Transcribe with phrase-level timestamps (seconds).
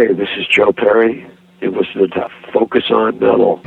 [0.00, 1.30] Hey, this is Joe Perry.
[1.60, 2.08] It was the
[2.54, 3.60] Focus on Metal.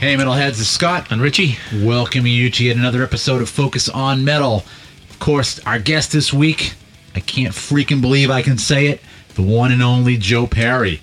[0.00, 1.10] Hey, Metalheads, it's Scott.
[1.10, 1.56] And Richie.
[1.82, 4.64] Welcoming you to yet another episode of Focus on Metal.
[5.10, 6.74] Of course, our guest this week,
[7.16, 9.00] I can't freaking believe I can say it,
[9.34, 11.00] the one and only Joe Perry.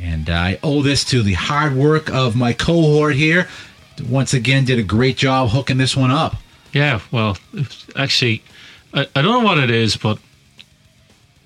[0.00, 3.48] And I owe this to the hard work of my cohort here.
[4.08, 6.36] Once again, did a great job hooking this one up.
[6.74, 7.38] Yeah, well,
[7.96, 8.42] actually,
[8.92, 10.18] I, I don't know what it is, but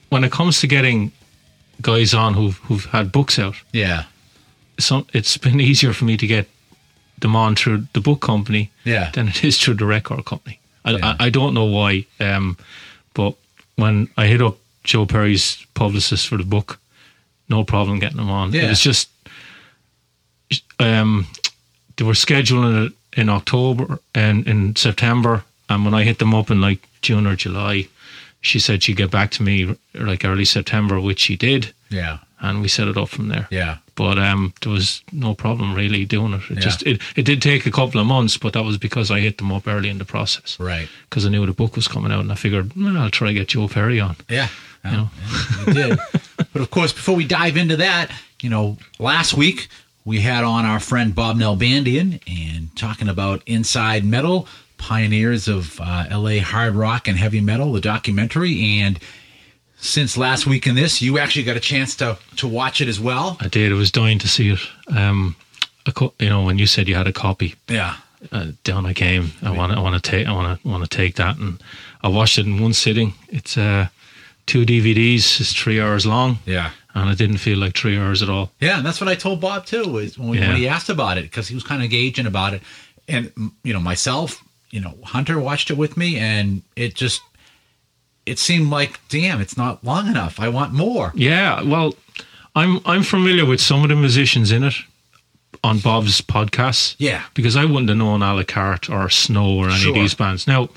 [0.09, 1.13] when it comes to getting
[1.81, 4.05] guys on who've, who've had books out, Yeah.
[4.81, 6.49] some, it's been easier for me to get
[7.21, 9.11] them on through the book company Yeah.
[9.13, 10.59] than it is through the record company.
[10.85, 11.17] I, Yeah.
[11.21, 12.57] I, I don't know why, um,
[13.15, 13.35] but
[13.77, 16.79] when I hit up Joe Perry's publicist for the book,
[17.49, 18.53] no problem getting them on.
[18.53, 18.65] Yeah.
[18.67, 19.09] It was just
[20.79, 21.27] um,
[21.97, 26.51] they were scheduling it in October and in September, and when I hit them up
[26.51, 27.89] in like June or July,
[28.41, 32.19] she said she'd get back to me like early September, which she did, Yeah.
[32.41, 33.49] and we set it up from there.
[33.51, 33.79] Yeah.
[33.99, 36.43] But um, there was no problem really doing it.
[36.51, 36.61] It Yeah.
[36.61, 39.39] just it, it did take a couple of months, but that was because I hit
[39.39, 40.57] them up early in the process.
[40.61, 40.89] Right.
[41.11, 43.35] Because I knew the book was coming out, and I figured well, I'll try to
[43.35, 44.15] get Joe Perry on.
[44.29, 44.49] Yeah.
[44.85, 45.11] You know.
[45.67, 45.99] Yeah, did.
[46.53, 49.67] but of course, before we dive into that, you know, last week
[50.05, 54.47] we had on our friend Bob Nalbandian and talking about Inside Metal,
[54.79, 58.79] pioneers of uh, LA hard rock and heavy metal, the documentary.
[58.81, 59.01] And
[59.81, 62.99] since last week in this, you actually got a chance to to watch it as
[63.01, 63.37] well.
[63.41, 63.73] I did.
[63.73, 64.61] I was dying to see it.
[64.97, 65.37] Um,
[65.87, 67.97] a co- you know, when you said you had a copy, Yeah.
[68.33, 69.33] uh, down I came.
[69.43, 71.63] I want to, I want to take, I want to, want to take that, and
[72.03, 73.15] I watched it in one sitting.
[73.29, 73.89] It's uh,
[74.47, 75.41] two DVDs.
[75.41, 76.71] It's three hours long, Yeah.
[76.95, 78.51] and it didn't feel like three hours at all.
[78.61, 79.99] Yeah, and that's what I told Bob too.
[79.99, 80.49] Is when, Yeah.
[80.49, 82.63] when he asked about it because he was kind of gauging about it,
[83.07, 83.33] and
[83.63, 87.21] you know myself, you know Hunter watched it with me, and it just
[88.29, 90.39] it seemed like, damn, it's not long enough.
[90.41, 91.13] I want more.
[91.15, 91.95] Yeah, well,
[92.55, 94.75] I'm I'm familiar with some of the musicians in it
[95.65, 96.95] on Bob's podcasts.
[96.99, 97.23] Yeah.
[97.35, 99.89] because I wouldn't have known Alucard or Snow or any Sure.
[99.91, 100.47] of these bands.
[100.47, 100.69] Now,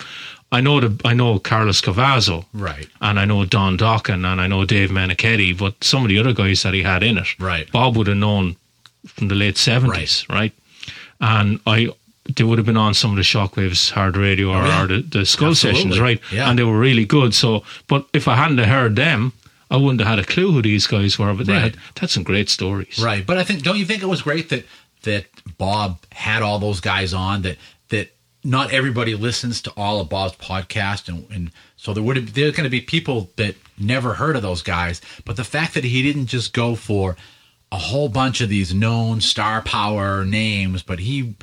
[0.51, 2.87] I know the I know Carlos Cavazo, Right.
[2.99, 6.33] and I know Don Dokken, and I know Dave Meniketti, but some of the other
[6.33, 7.71] guys that he had in it, Right.
[7.71, 8.55] Bob would have known
[9.07, 10.53] from the late seventies, right.
[11.19, 11.89] And I.
[12.35, 14.81] They would have been on some of the Shockwaves hard radio oh, or, Oh, yeah.
[14.81, 15.81] or uh, the, the Skull Absolutely.
[15.81, 16.19] sessions, right?
[16.31, 16.49] Yeah.
[16.49, 17.33] And they were really good.
[17.33, 19.33] So, but if I hadn't heard them,
[19.69, 21.33] I wouldn't have had a clue who these guys were.
[21.33, 21.61] But they Right.
[21.61, 22.99] had, had some great stories.
[23.01, 24.65] Right, but I think don't you think it was great that
[25.03, 25.25] that
[25.57, 27.57] Bob had all those guys on that
[27.89, 32.33] that not everybody listens to all of Bob's podcast and, and so there would have,
[32.35, 35.83] there's going to be people that never heard of those guys, but the fact that
[35.83, 37.15] he didn't just go for
[37.71, 41.33] a whole bunch of these known star power names, but he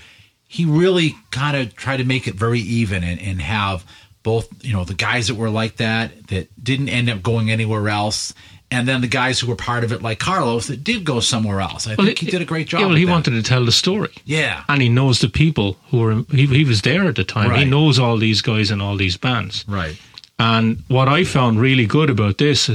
[0.48, 3.84] he really kind of tried to make it very even and, and have
[4.22, 7.88] both you know the guys that were like that that didn't end up going anywhere
[7.88, 8.34] else
[8.70, 11.60] and then the guys who were part of it like carlos that did go somewhere
[11.60, 13.12] else i think he did a great job Yeah, well, he that.
[13.12, 14.10] wanted to tell the story.
[14.24, 16.24] yeah And he knows the people who were.
[16.30, 17.50] He, he was there at the time.
[17.50, 17.60] Right.
[17.60, 19.64] He knows all these guys and all these bands.
[19.68, 19.96] right
[20.38, 22.68] And what I found really good about this,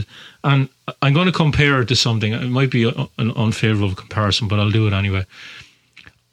[0.44, 0.70] and
[1.02, 2.34] I'm going to compare it to something.
[2.34, 2.84] It might be
[3.18, 5.26] an unfavorable comparison, but I'll do it anyway.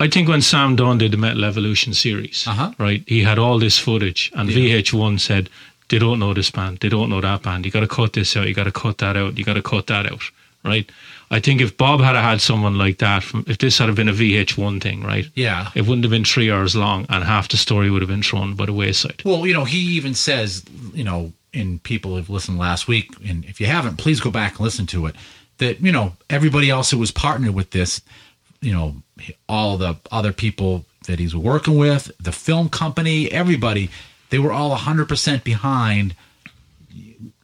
[0.00, 2.72] I think when Sam Dunn did the Metal Evolution series, Uh-huh.
[2.78, 5.48] right, he had all this footage, and VH1 said,
[5.88, 7.66] they don't know this band, they don't know that band.
[7.66, 9.62] You got to cut this out, you got to cut that out, you got to
[9.62, 10.22] cut that out,
[10.64, 10.88] right?
[11.32, 14.12] I think if Bob had had someone like that, from, if this had been a
[14.12, 17.90] VH1 thing, right, yeah it wouldn't have been three hours long, and half the story
[17.90, 19.20] would have been thrown by the wayside.
[19.24, 23.44] well you know he even says you know and people have listened last week and
[23.44, 25.14] if you haven't please go back and listen to it
[25.58, 28.00] that you know everybody else who was partnered with this
[28.60, 28.94] you know
[29.48, 33.90] all the other people that he's working with the film company everybody
[34.30, 36.14] they were all 100% behind.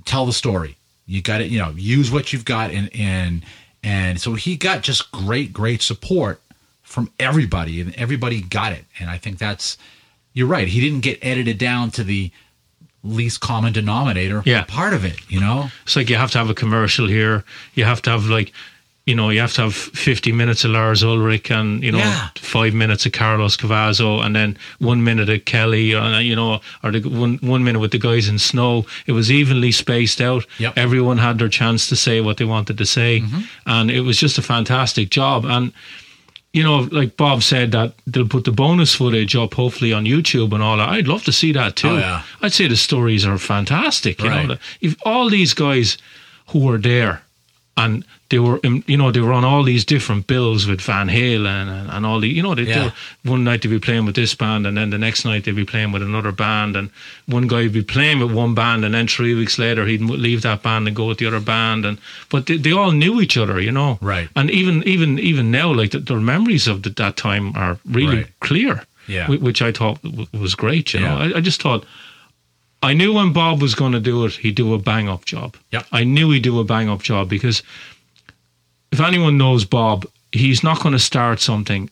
[0.05, 0.77] Tell the story.
[1.07, 3.45] You got to you know use what you've got and and
[3.83, 6.41] and so he got just great great support
[6.83, 8.85] from everybody and everybody got it.
[9.01, 9.77] And i think that's
[10.33, 10.69] you're right.
[10.69, 12.31] He didn't get edited down to the
[13.03, 14.65] least common denominator Yeah.
[14.69, 15.71] part of it you know?
[15.85, 17.45] It's like you have to have a commercial here.
[17.75, 18.53] You have to have like,
[19.06, 22.29] you know, you have to have 50 minutes of Lars Ulrich and, you know, Yeah.
[22.37, 26.91] five minutes of Carlos Cavazo and then one minute of Kelly, uh, you know, or
[26.91, 28.85] the one, one minute with the guys in snow.
[29.06, 30.44] It was evenly spaced out.
[30.58, 30.73] Yep.
[30.73, 30.81] Mm-hmm.
[30.81, 33.23] Everyone had their chance to say what they wanted to say.
[33.64, 35.44] And it was just a fantastic job.
[35.44, 35.73] And,
[36.52, 40.52] you know, like Bob said, that they'll put the bonus footage up hopefully on YouTube
[40.52, 40.88] and all that.
[40.88, 41.91] I'd love to see that too.
[41.91, 42.23] Oh, yeah.
[42.43, 44.20] I'd say the stories are fantastic.
[44.20, 44.49] You Right.
[44.49, 45.97] know, if all these guys
[46.49, 47.23] who were there
[47.78, 51.08] and they were, um, you know, they were on all these different bills with Van
[51.08, 52.84] Halen and, and all the, you know, they, they Yeah.
[52.87, 52.93] were-
[53.31, 55.64] one night they'd be playing with this band and then the next night they'd be
[55.64, 56.90] playing with another band and
[57.26, 60.43] one guy would be playing with one band and then three weeks later he'd leave
[60.43, 61.99] that band and go with the other band and
[62.31, 64.28] but they, they all knew each other you know Right.
[64.34, 68.17] and even even even now like the, their memories of the, that time are really
[68.17, 68.40] Right.
[68.40, 69.28] clear Yeah.
[69.28, 69.99] which I thought
[70.32, 71.84] was great you know I, I just thought
[72.91, 75.56] I knew when Bob was going to do it he'd do a bang up job
[75.73, 75.83] Yeah.
[75.93, 77.62] I knew he'd do a bang up job because
[78.93, 81.91] if anyone knows Bob, he's not going to start something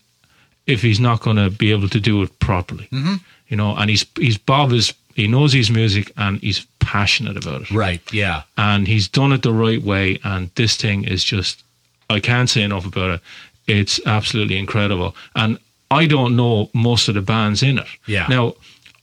[0.66, 2.88] if he's not going to be able to do it properly.
[2.92, 3.14] Mm-hmm.
[3.48, 7.62] You know, and he's he's Bob is he knows his music and he's passionate about
[7.62, 8.00] it, Right.
[8.12, 8.42] Yeah.
[8.56, 10.18] and he's done it the right way.
[10.24, 11.62] And this thing is just
[12.10, 13.20] I can't say enough about it.
[13.66, 15.58] It's absolutely incredible, and
[15.90, 17.86] I don't know most of the bands in it.
[18.06, 18.26] Yeah.
[18.28, 18.54] Now,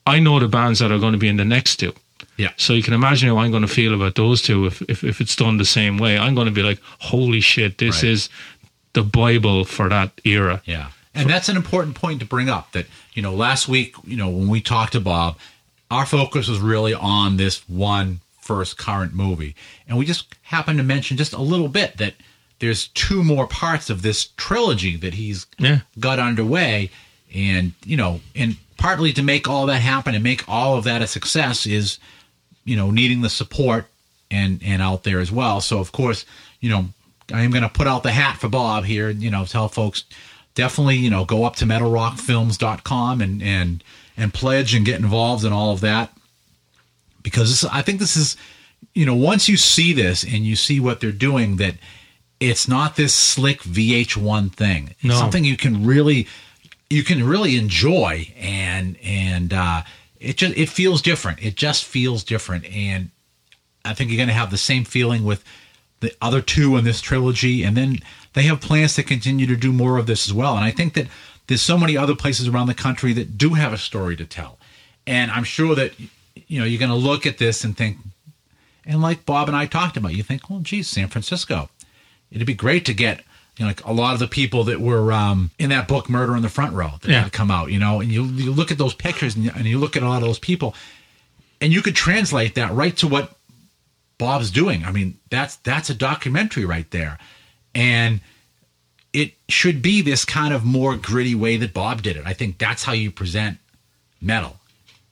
[0.05, 1.93] I know the bands that are going to be in the next two.
[2.37, 2.51] Yeah.
[2.57, 5.21] So you can imagine how I'm going to feel about those two if, if, if
[5.21, 6.17] it's done the same way.
[6.17, 8.11] I'm going to be like, holy shit, this Right.
[8.11, 8.29] is
[8.93, 10.61] the Bible for that era.
[10.65, 10.89] Yeah.
[11.13, 14.29] And that's an important point to bring up that, you know, last week, you know,
[14.29, 15.37] when we talked to Bob,
[15.91, 19.55] our focus was really on this one first current movie.
[19.87, 22.13] And we just happened to mention just a little bit that
[22.59, 25.81] there's two more parts of this trilogy that he's Yeah.
[25.99, 26.89] got underway.
[27.33, 31.01] And, you know, and partly to make all that happen and make all of that
[31.01, 31.99] a success is,
[32.65, 33.85] you know, needing the support
[34.29, 35.61] and and out there as well.
[35.61, 36.25] So of course,
[36.59, 36.85] you know,
[37.33, 39.09] I am going to put out the hat for Bob here.
[39.09, 40.03] You know, tell folks
[40.55, 43.83] definitely you know go up to metalrockfilms.com and and
[44.17, 46.11] and pledge and get involved in all of that
[47.23, 48.35] because this, I think this is
[48.93, 51.75] you know once you see this and you see what they're doing that
[52.39, 54.89] it's not this slick VH1 thing.
[54.95, 55.13] It's No.
[55.15, 56.27] something you can really
[56.91, 59.81] you can really enjoy and and uh
[60.19, 61.43] it just it feels different.
[61.43, 63.09] It just feels different and
[63.83, 65.43] I think you're going to have the same feeling with
[66.01, 67.99] the other two in this trilogy, and then
[68.33, 70.55] they have plans to continue to do more of this as well.
[70.55, 71.07] And I think that
[71.47, 74.57] there's so many other places around the country that do have a story to tell,
[75.07, 75.93] and I'm sure that
[76.47, 77.97] you know you're going to look at this and think,
[78.85, 81.69] and like Bob and I talked about, you think, well, geez, San Francisco,
[82.31, 83.23] it'd be great to get.
[83.57, 86.35] You know, like a lot of the people that were um, in that book, Murder
[86.35, 87.23] in the Front Row, that Yeah.
[87.23, 89.65] had come out, you know, and you you look at those pictures and you, and
[89.65, 90.73] you look at a lot of those people,
[91.59, 93.35] and you could translate that right to what
[94.17, 94.85] Bob's doing.
[94.85, 97.17] I mean, that's that's a documentary right there.
[97.75, 98.21] And
[99.13, 102.23] it should be this kind of more gritty way that Bob did it.
[102.25, 103.57] I think that's how you present
[104.21, 104.57] metal.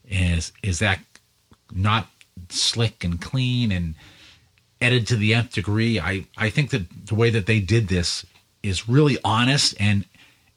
[0.09, 0.99] Is is that
[1.73, 2.07] not
[2.49, 3.95] slick and clean and
[4.81, 5.99] edited to the nth degree?
[5.99, 8.25] I, I think that the way that they did this
[8.63, 10.05] is really honest and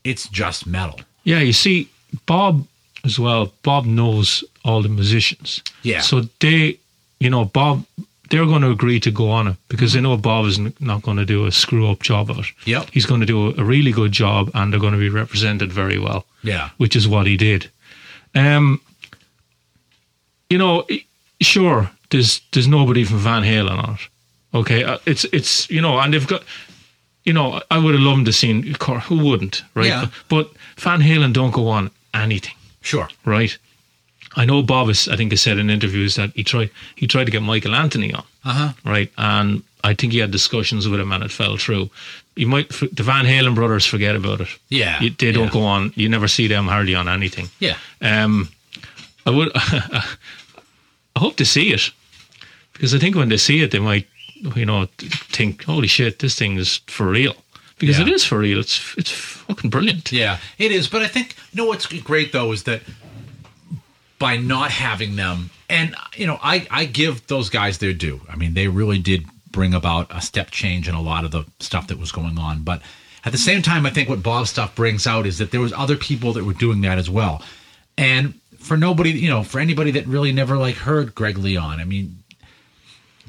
[0.05, 1.01] it's just metal.
[1.25, 1.89] Yeah, you see,
[2.27, 2.67] Bob
[3.05, 5.63] as well, Bob knows all the musicians.
[5.83, 6.01] Yeah.
[6.01, 6.79] So they,
[7.21, 7.85] you know, Bob,
[8.31, 11.17] they're going to agree to go on it because they know Bob is not going
[11.19, 12.47] to do a screw up job of it.
[12.65, 12.89] Yep.
[12.93, 15.99] He's going to do a, really good job and they're going to be represented very
[15.99, 16.25] well.
[16.43, 16.71] Yeah.
[16.79, 17.71] Which is what he did.
[18.35, 18.81] Um,
[20.49, 20.87] you know,
[21.41, 24.09] sure, there's there's nobody from Van Halen on it.
[24.55, 26.43] Okay, uh, it's it's you know, and they've got,
[27.25, 28.63] you know, I would have loved to seen.
[29.09, 29.87] Who wouldn't, right?
[29.87, 30.07] Yeah.
[30.29, 33.09] But Van Halen don't go on anything, Sure.
[33.25, 33.57] right?
[34.35, 37.25] I know Bob has, I think, has said in interviews that he tried he tried
[37.27, 38.73] to get Michael Anthony on, Uh-huh.
[38.85, 39.11] right?
[39.19, 41.91] And I think he had discussions with him and it fell through.
[42.35, 44.49] You might the Van Halen brothers forget about it.
[44.71, 45.51] Yeah, You- they don't yeah.
[45.61, 45.93] go on.
[45.97, 47.51] You never see them hardly on anything.
[47.61, 47.77] Yeah.
[48.01, 48.49] Um,
[49.27, 49.51] I would.
[51.15, 51.91] I hope to see it
[52.73, 54.07] because I think when they see it, they might,
[54.57, 54.87] you know,
[55.33, 57.35] think, "Holy shit, this thing is for real."
[57.79, 58.07] Because Yeah.
[58.07, 58.59] it is for real.
[58.61, 60.13] It's it's fucking brilliant.
[60.13, 60.89] Yeah, it is.
[60.89, 62.83] But I think you know what's great though is that
[64.19, 68.21] by not having them, and you know, I I give those guys their due.
[68.31, 71.45] I mean, they really did bring about a step change in a lot of the
[71.61, 72.63] stuff that was going on.
[72.63, 72.81] But
[73.25, 75.73] at the same time, I think what Bob's stuff brings out is that there was
[75.73, 77.43] other people that were doing that as well.
[77.99, 81.85] And for nobody, you know, for anybody that really never like heard Greg Leon, I
[81.85, 82.22] mean,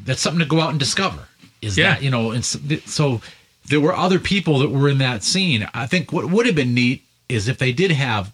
[0.06, 1.28] that's something to go out and discover.
[1.62, 1.94] Is Yeah.
[1.94, 3.22] that you know, and so, so
[3.70, 5.68] there were other people that were in that scene.
[5.74, 8.34] I think what would have been neat is if they did have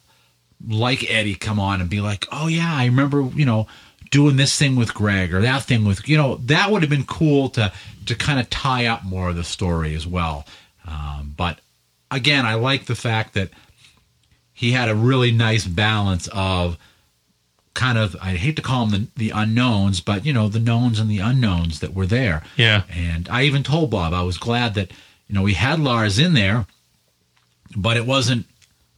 [0.68, 3.68] like Eddie come on and be like, "Oh yeah, I remember, you know,
[4.12, 7.06] doing this thing with Greg or that thing with, you know, that would have been
[7.06, 7.72] cool to
[8.08, 10.46] to kind of tie up more of the story as well."
[10.88, 11.60] Um, but
[12.10, 13.52] again, I like the fact that
[14.54, 16.78] he had a really nice balance of
[17.74, 21.00] kind of I hate to call them the, the unknowns, but you know the knowns
[21.00, 22.44] and the unknowns that were there.
[22.58, 22.84] Yeah.
[22.90, 24.92] And I even told Bob I was glad that
[25.28, 26.66] you know we had Lars in there
[27.76, 28.46] but it wasn't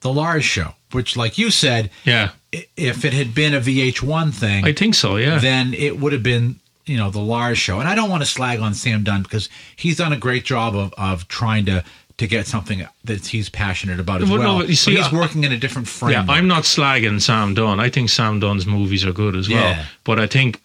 [0.01, 4.65] the Lars show, which, like you said, Yeah, if it had been a VH1 thing,
[4.65, 5.17] I think so.
[5.17, 7.79] Yeah, then it would have been you know the Lars show.
[7.79, 10.75] And I don't want to slag on Sam Dunn because he's done a great job
[10.75, 11.83] of of trying to
[12.21, 14.59] to get something that he's passionate about as Well, well.
[14.59, 16.11] no, you see, but he's I- working in a different frame.
[16.13, 16.25] yeah.
[16.29, 17.79] I'm not slagging Sam Dunn.
[17.79, 19.57] I think Sam Dunn's movies are good as well.
[19.59, 19.85] Yeah.
[20.03, 20.60] But I think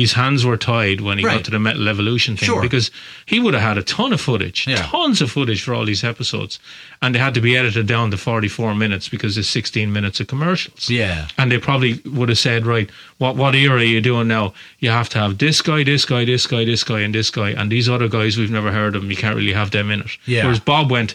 [0.00, 1.36] his hands were tied when he Right.
[1.36, 2.62] got to the Metal Evolution thing Sure.
[2.62, 2.90] because
[3.26, 4.82] he would have had a ton of footage, Yeah.
[4.82, 6.58] tons of footage for all these episodes,
[7.02, 10.26] and they had to be edited down to 44 minutes because there's 16 minutes of
[10.26, 10.88] commercials.
[10.90, 11.26] Yeah.
[11.36, 12.88] And they probably would have said, right,
[13.18, 14.52] what what era are you doing now?
[14.80, 17.50] You have to have this guy, this guy, this guy, this guy, and this guy,
[17.50, 19.04] and these other guys we've never heard of.
[19.04, 20.10] You can't really have them in it.
[20.26, 20.44] Yeah.
[20.44, 21.14] Whereas Bob went,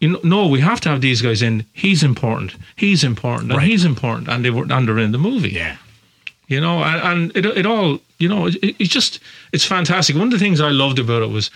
[0.00, 1.64] you know, no, we have to have these guys in.
[1.72, 2.54] He's important.
[2.74, 3.68] He's important, and Right.
[3.70, 5.50] he's important, and they were and they're in the movie.
[5.50, 5.76] Yeah.
[6.52, 7.00] You know, and,
[7.34, 9.18] and it it all you know, it, it's just
[9.52, 10.14] it's fantastic.
[10.16, 11.50] One of the things I loved about it was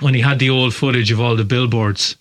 [0.00, 2.16] when he had the old footage of all the billboards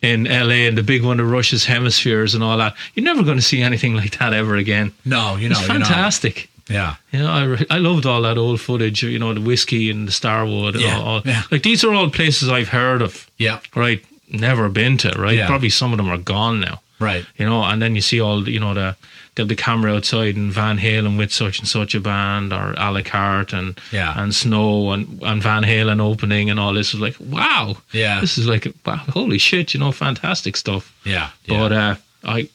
[0.00, 2.74] in LA and the big one of Rush's hemispheres and all that.
[2.94, 4.92] You're never going to see anything like that ever again.
[5.04, 5.86] No, you know, it's you're not.
[5.88, 6.48] fantastic.
[6.68, 6.94] Yeah.
[7.12, 10.06] You know, I, re- I loved all that old footage, you know, the whiskey and
[10.08, 10.74] the Starwood.
[10.74, 11.42] And Yeah, all, all- yeah.
[11.50, 13.58] Like, these are all places I've heard of, Yeah.
[13.76, 14.02] right?
[14.30, 15.36] Never been to, right?
[15.36, 15.46] Yeah.
[15.48, 17.26] Probably some of them are gone now, Right.
[17.36, 18.96] you know, and then you see all, you know, the,
[19.34, 23.52] the, the camera outside and Van Halen with such and such a band or Alucard
[23.52, 24.12] and, Yeah.
[24.20, 27.76] and Snow and, and Van Halen opening and all this was like, wow.
[27.92, 28.20] Yeah.
[28.20, 30.94] This is like, wow, holy shit, you know, fantastic stuff.
[31.04, 31.30] Yeah.
[31.46, 31.58] yeah.
[31.58, 32.48] But, uh, I,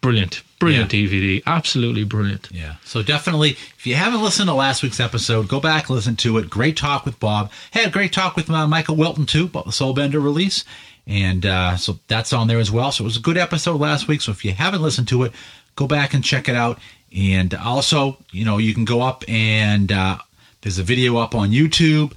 [0.00, 1.08] brilliant, brilliant Yeah.
[1.08, 2.48] DVD, absolutely brilliant.
[2.52, 2.74] Yeah.
[2.84, 6.50] So definitely, if you haven't listened to last week's episode, go back listen to it.
[6.50, 7.50] Great talk with Bob.
[7.72, 10.64] Had a great talk with uh, Michael Wilton too about the Soulbender release,
[11.06, 12.92] and uh, so that's on there as well.
[12.92, 14.20] So it was a good episode last week.
[14.20, 15.32] So if you haven't listened to it,
[15.76, 16.78] go back and check it out.
[17.16, 20.18] And also, you know, you can go up and uh,
[20.62, 22.12] there's a video up on YouTube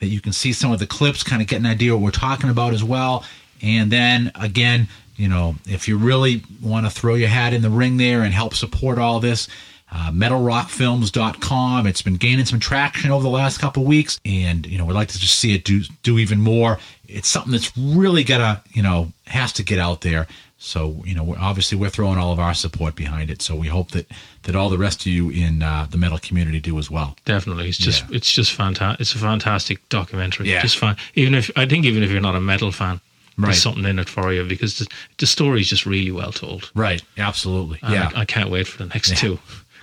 [0.00, 2.10] that you can see some of the clips, kind of get an idea what we're
[2.10, 3.24] talking about as well.
[3.62, 7.70] And then again, you know, if you really want to throw your hat in the
[7.70, 9.48] ring there and help support all this,
[9.94, 11.86] uh, metalrockfilms.com.
[11.86, 15.08] It's been gaining some traction over the last couple weeks, and you know we'd like
[15.08, 16.78] to just see it do do even more.
[17.06, 20.26] It's something that's really gotta you know has to get out there.
[20.64, 23.42] So you know we're, obviously we're throwing all of our support behind it.
[23.42, 24.06] So we hope that
[24.44, 27.16] that all the rest of you in uh, the metal community do as well.
[27.26, 28.16] Definitely, it's just Yeah.
[28.16, 29.00] it's just fantastic.
[29.00, 30.48] It's a fantastic documentary.
[30.50, 30.62] Yeah.
[30.62, 30.96] just fun.
[31.14, 33.00] Even if I think even if you're not a metal fan,
[33.36, 33.48] Right.
[33.48, 34.86] there's something in it for you because the,
[35.18, 36.70] the story is just really well told.
[36.74, 37.02] Right.
[37.18, 37.78] Absolutely.
[37.82, 38.10] And yeah.
[38.14, 39.38] I, I can't wait for the next two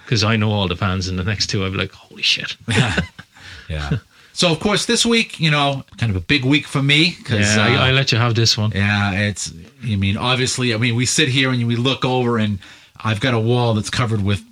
[0.06, 1.64] because I know all the bands in the next two.
[1.66, 2.56] I'd be like, holy shit.
[3.70, 3.98] yeah.
[4.34, 7.56] So of course this week, you know, kind of a big week for me because
[7.56, 8.72] yeah, I, I let you have this one.
[8.72, 9.54] Yeah, it's.
[9.84, 12.60] I mean, obviously, I mean, we sit here and we look over, and
[13.04, 14.44] I've got a wall that's covered with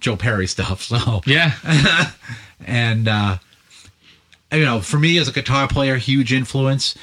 [0.00, 0.82] Joe Perry stuff.
[0.92, 1.52] So, Yeah,
[2.66, 3.38] and uh,
[4.52, 6.94] you know, for me as a guitar player, huge influence.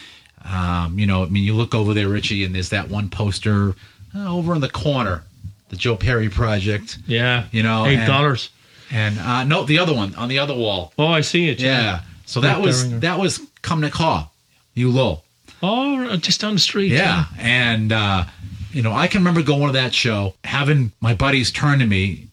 [0.45, 3.75] Um, you know, I mean, you look over there, Richie, and there's that one poster
[4.15, 5.23] uh, over in the corner,
[5.69, 7.45] the Joe Perry project, yeah.
[7.51, 8.49] You know, eight dollars.
[8.91, 10.93] And uh, no, the other one on the other wall.
[10.97, 11.59] Oh, I see it.
[11.59, 12.01] Yeah.
[12.25, 14.31] So that was that was come to call
[14.73, 15.23] you low.
[15.61, 16.91] Oh, just down the street.
[16.91, 17.25] Yeah.
[17.37, 18.23] And, uh,
[18.71, 22.27] you know, I can remember going to that show, having my buddies turn to me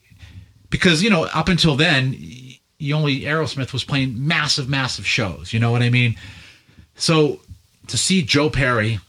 [0.69, 2.15] because, you know, up until then,
[2.77, 5.51] you only, Aerosmith was playing massive, massive shows.
[5.51, 6.15] You know what I mean?
[6.95, 7.41] So
[7.87, 8.99] to see Joe Perry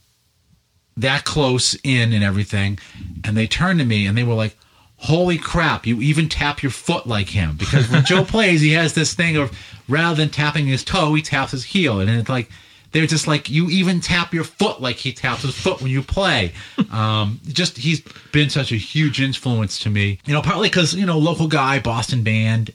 [0.96, 2.78] that close in and everything,
[3.22, 4.56] and they turned to me and they were like,
[4.98, 7.56] Holy crap, you even tap your foot like him.
[7.56, 9.56] Because when Joe plays, he has this thing of
[9.88, 12.00] rather than tapping his toe, he taps his heel.
[12.00, 12.50] And it's like,
[12.90, 16.02] they're just like, you even tap your foot like he taps his foot when you
[16.02, 16.52] play.
[16.90, 18.00] Um, just, he's
[18.32, 20.18] been such a huge influence to me.
[20.24, 22.72] You know, partly because, you know, local guy, Boston band,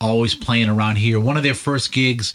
[0.00, 1.20] always playing around here.
[1.20, 2.34] One of their first gigs,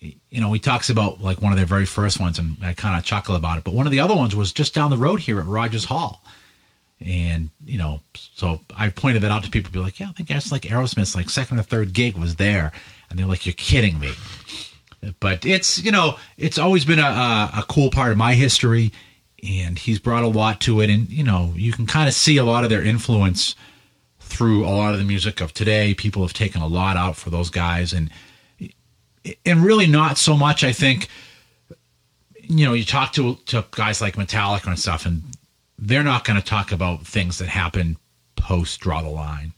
[0.00, 2.96] you know, he talks about like one of their very first ones, and I kind
[2.96, 3.64] of chuckle about it.
[3.64, 6.22] But one of the other ones was just down the road here at Rogers Hall.
[7.04, 10.28] And, you know, so I pointed that out to people, be like, yeah, I think
[10.28, 12.72] that's like Aerosmith's like second or third gig was there.
[13.08, 14.12] And they're like, you're kidding me.
[15.18, 18.92] But it's, you know, it's always been a, a, cool part of my history.
[19.42, 20.90] And he's brought a lot to it.
[20.90, 23.54] And, you know, you can kind of see a lot of their influence
[24.20, 25.94] through a lot of the music of today.
[25.94, 27.94] People have taken a lot out for those guys.
[27.94, 28.10] And,
[29.46, 31.08] and really not so much, I think,
[32.42, 35.22] you know, you talk to, to guys like Metallica and stuff, and
[35.80, 37.96] they're not going to talk about things that happen
[38.36, 39.52] post draw the line.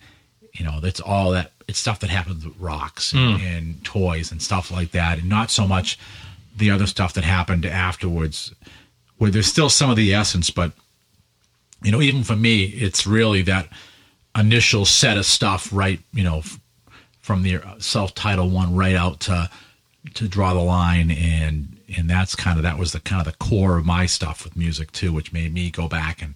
[0.53, 3.47] You know, that's all that it's stuff that happens with rocks and, hmm.
[3.47, 5.99] and toys and stuff like that, and not so much
[6.57, 8.55] the other stuff that happened afterwards,
[9.19, 10.73] where there's still some of the essence, but
[11.83, 13.69] you know, even for me, it's really that
[14.37, 16.01] initial set of stuff, right?
[16.13, 16.61] You know, f-
[17.21, 19.51] from the uh, self-titled one right out to
[20.15, 23.39] to draw the line, and and that's kind of that was the kind of the
[23.39, 26.35] core of my stuff with music too, which made me go back and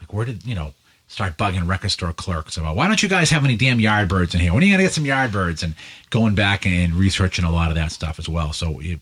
[0.00, 0.74] like where did you know
[1.08, 4.40] start bugging record store clerks about why don't you guys have any damn Yardbirds in
[4.40, 4.52] here?
[4.52, 5.62] When are you gonna get some Yardbirds?
[5.62, 5.74] And
[6.10, 8.52] going back and researching a lot of that stuff as well.
[8.52, 9.00] So it,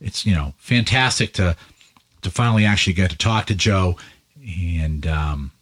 [0.00, 1.56] it's you know fantastic to
[2.22, 3.96] to finally actually get to talk to Joe,
[4.44, 5.52] and um,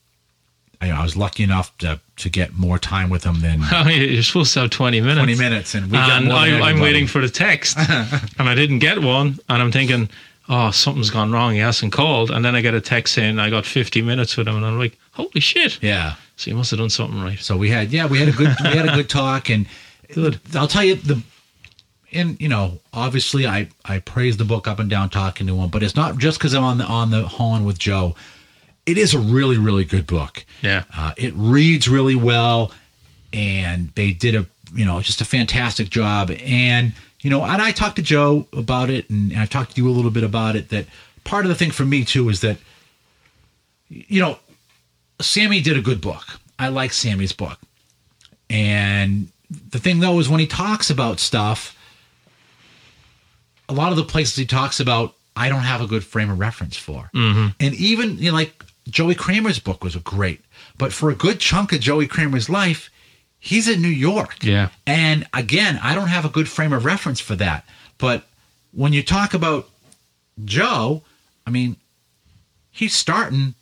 [0.80, 4.23] I, I was lucky enough to to get more time with him than Oh, You're
[4.23, 5.18] supposed to have 20 minutes.
[5.18, 8.78] 20 minutes, and we got and I, I'm waiting for the text, and I didn't
[8.78, 10.09] get one, and I'm thinking,
[10.49, 11.54] oh, something's gone wrong.
[11.54, 14.47] He hasn't called, and then I get a text saying I got 50 minutes with
[14.47, 15.83] him, and I'm like, holy shit!
[15.83, 16.14] Yeah.
[16.37, 17.38] So you must have done something right.
[17.38, 19.66] So we had yeah we had a good we had a good talk and
[20.12, 20.38] Good.
[20.54, 21.23] I'll tell you the
[22.12, 25.71] and you know obviously I I praise the book up and down talking to him
[25.71, 28.14] but it's not just because I'm on the on the horn with Joe.
[28.86, 30.44] It is a really really good book.
[30.62, 30.84] Yeah.
[30.96, 32.72] Uh, it reads really well,
[33.32, 36.30] and they did a you know just a fantastic job.
[36.30, 39.88] And you know, and I talked to Joe about it, and I've talked to you
[39.88, 40.68] a little bit about it.
[40.68, 40.86] That
[41.24, 42.58] part of the thing for me too is that
[43.88, 44.38] you know,
[45.20, 46.24] Sammy did a good book.
[46.58, 47.58] I like Sammy's book,
[48.50, 49.28] and
[49.70, 51.76] the thing though is when he talks about stuff,
[53.68, 56.38] a lot of the places he talks about, I don't have a good frame of
[56.38, 57.10] reference for.
[57.14, 57.48] Mm-hmm.
[57.60, 60.40] And even you know, like Joey Kramer's book was great,
[60.76, 62.90] but for a good chunk of Joey Kramer's life,
[63.38, 64.42] he's in New York.
[64.42, 64.70] Yeah.
[64.86, 67.66] And again, I don't have a good frame of reference for that.
[67.98, 68.24] But
[68.72, 69.68] when you talk about
[70.44, 71.02] Joe,
[71.46, 71.76] I mean,
[72.70, 73.54] he's starting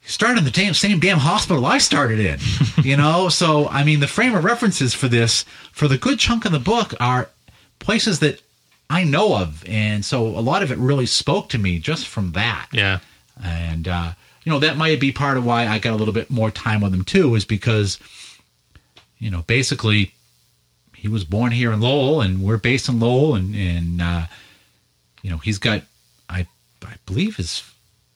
[0.00, 2.38] he's starting the damn same damn hospital I started in.
[2.84, 3.28] you know?
[3.28, 6.58] So I mean the frame of references for this, for the good chunk of the
[6.58, 7.28] book, are
[7.78, 8.40] places that
[8.88, 9.64] I know of.
[9.68, 12.68] And so a lot of it really spoke to me just from that.
[12.72, 13.00] Yeah.
[13.42, 14.12] And uh,
[14.44, 16.80] you know, that might be part of why I got a little bit more time
[16.80, 17.98] with him too, is because,
[19.18, 20.12] you know, basically
[20.94, 24.26] he was born here in Lowell and we're based in Lowell and, and uh,
[25.22, 25.82] you know, he's got
[26.28, 26.46] I
[26.84, 27.62] I believe his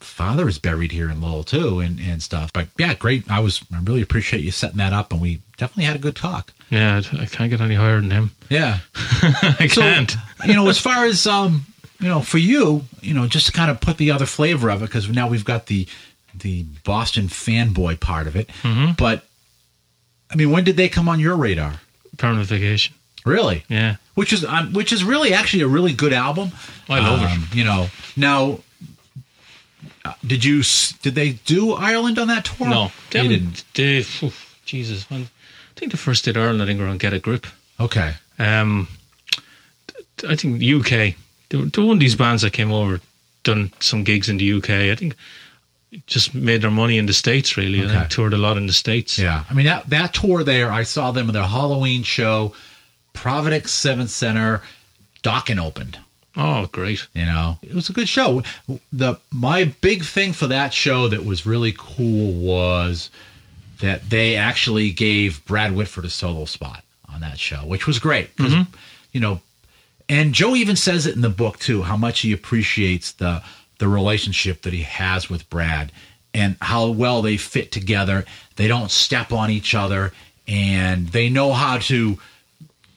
[0.01, 2.53] father is buried here in Lowell too and, and stuff.
[2.53, 3.31] But yeah, great.
[3.31, 6.17] I was I really appreciate you setting that up and we definitely had a good
[6.17, 6.53] talk.
[6.71, 7.01] Yeah.
[7.19, 8.33] I can't get any higher than him.
[8.51, 8.79] Yeah.
[8.95, 10.15] I So, can't.
[10.45, 11.65] you know, as far as um,
[12.01, 14.83] you know, for you, you know, just to kind of put the other flavor of
[14.83, 15.87] it, because now we've got the
[16.35, 18.49] the Boston fanboy part of it.
[18.63, 18.93] Mm-hmm.
[18.99, 19.25] But
[20.31, 21.81] I mean, when did they come on your radar?
[22.17, 22.95] Permanent vacation.
[23.25, 23.65] Really?
[23.69, 23.97] Yeah.
[24.15, 26.51] Which is um, which is really actually a really good album.
[26.89, 27.31] I love it.
[27.31, 28.61] Um, You know, now.
[30.05, 30.63] uh, Did you?
[31.03, 32.69] Did they do Ireland on that tour?
[32.69, 33.65] No, they didn't.
[33.75, 34.05] They,
[34.67, 35.27] Jesus, when, I
[35.81, 36.63] think the first did Ireland.
[36.63, 37.47] I think we're on Get a Grip.
[37.81, 38.15] Okay.
[38.39, 38.89] Um,
[40.29, 41.17] I think UK.
[41.53, 43.01] Were one of these bands that came over,
[43.43, 44.71] done some gigs in the UK.
[44.71, 45.15] I think
[46.07, 47.57] just made their money in the states.
[47.57, 48.07] Really, Okay.
[48.09, 49.19] toured a lot in the states.
[49.19, 52.53] Yeah, I mean that that tour there, I saw them in their Halloween show,
[53.13, 54.63] Providence Seventh Center,
[55.23, 55.99] Dokken opened.
[56.37, 57.07] Oh, great.
[57.15, 58.43] You know, it was a good show.
[58.93, 63.09] The my big thing for that show that was really cool was
[63.81, 68.35] that they actually gave Brad Whitford a solo spot on that show, which was great.
[68.37, 68.75] 'cause, mm-hmm.
[69.13, 69.41] You know,
[70.09, 73.43] and Joe even says it in the book too, how much he appreciates the
[73.79, 75.91] the relationship that he has with Brad
[76.33, 78.25] and how well they fit together.
[78.57, 80.13] They don't step on each other
[80.47, 82.19] and they know how to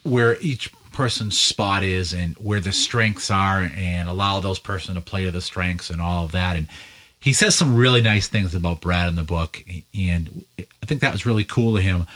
[0.03, 5.01] where each person's spot is and where the strengths are and allow those person to
[5.01, 6.67] play to the strengths and all of that and
[7.19, 9.63] he says some really nice things about Brad in the book
[9.97, 12.07] and I think that was really cool to him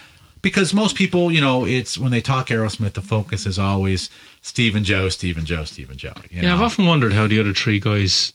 [0.42, 4.10] because most people, you know, it's when they talk Aerosmith, the focus is always
[4.42, 6.14] Steve and Joe, Steve and Joe, Steve and Joe.
[6.30, 8.34] you Yeah, I've often wondered how the other three guys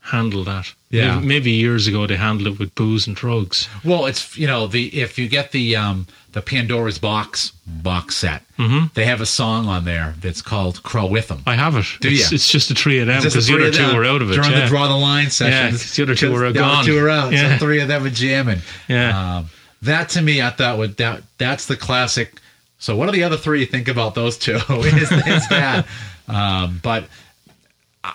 [0.00, 0.72] handle that.
[0.90, 1.16] Yeah.
[1.16, 3.68] maybe, maybe years ago they handled it with booze and drugs.
[3.84, 8.42] Well, it's you know the if you get the um the Pandora's box box set,
[8.58, 8.86] mm-hmm.
[8.94, 11.86] they have a song on there that's called "Krawhitham." I have it.
[12.00, 12.34] Do it's, ya?
[12.34, 14.34] it's just the three of them because the other two were out of it.
[14.34, 14.60] during yeah.
[14.62, 15.82] the draw the line sessions.
[15.82, 16.84] 'cause the other two were the other gone.
[16.84, 17.32] two were out.
[17.32, 17.58] Yeah.
[17.58, 18.60] So three of them were jamming.
[18.88, 19.36] Yeah.
[19.38, 19.50] Um,
[19.82, 22.34] that to me, I thought would that that's the classic.
[22.78, 24.56] So what do the other three think about those two?
[24.70, 25.86] is, is that?
[26.28, 27.08] Um, but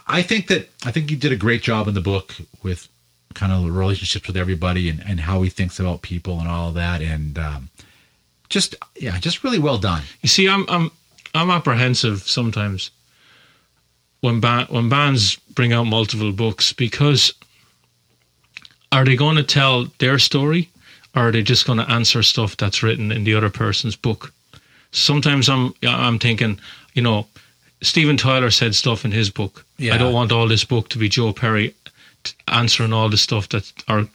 [0.08, 2.88] I- think that I think you did a great job in the book with
[3.34, 6.68] kind of the relationships with everybody and, and how he thinks about people and all
[6.70, 7.70] of that and um,
[8.50, 10.92] just yeah just really well done You see, I'm I'm
[11.34, 12.92] I'm apprehensive sometimes
[14.20, 17.34] when ba- when bands bring out multiple books because
[18.92, 20.70] are they going to tell their story
[21.16, 24.34] or are they just going to answer stuff that's written in the other person's book?
[24.92, 26.60] Sometimes I'm I'm thinking,
[26.94, 27.28] you know,
[27.82, 29.66] Steven Tyler said stuff in his book.
[29.78, 29.96] Yeah.
[29.96, 31.74] I don't want all this book to be Joe Perry
[32.48, 34.08] answering all the stuff that are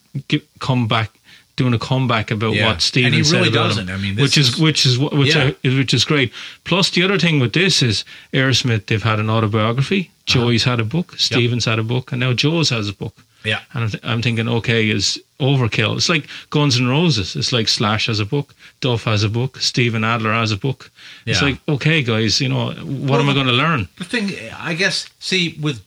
[0.60, 1.10] come back
[1.56, 2.66] doing a comeback about Yeah.
[2.66, 3.88] what Steven And he said really doesn't.
[3.88, 5.52] him, I mean, which is, is- which is which Yeah.
[5.64, 6.30] I, which is great.
[6.64, 8.86] Plus, the other thing with this is Aerosmith.
[8.86, 10.10] They've had an autobiography.
[10.10, 10.34] Uh-huh.
[10.40, 11.14] Joey's had a book.
[11.18, 13.14] Stevens had a book, and now Joe's has a book.
[13.46, 13.60] Yeah.
[13.72, 15.96] And I'm, th- I'm thinking, okay, is overkill.
[15.96, 17.36] It's like Guns N' Roses.
[17.36, 18.54] It's like Slash has a book.
[18.80, 19.58] Duff has a book.
[19.58, 20.90] Steven Adler has a book.
[21.24, 23.88] It's like, okay, guys, you know, what am I going to learn?
[23.98, 25.82] The thing, I guess, see with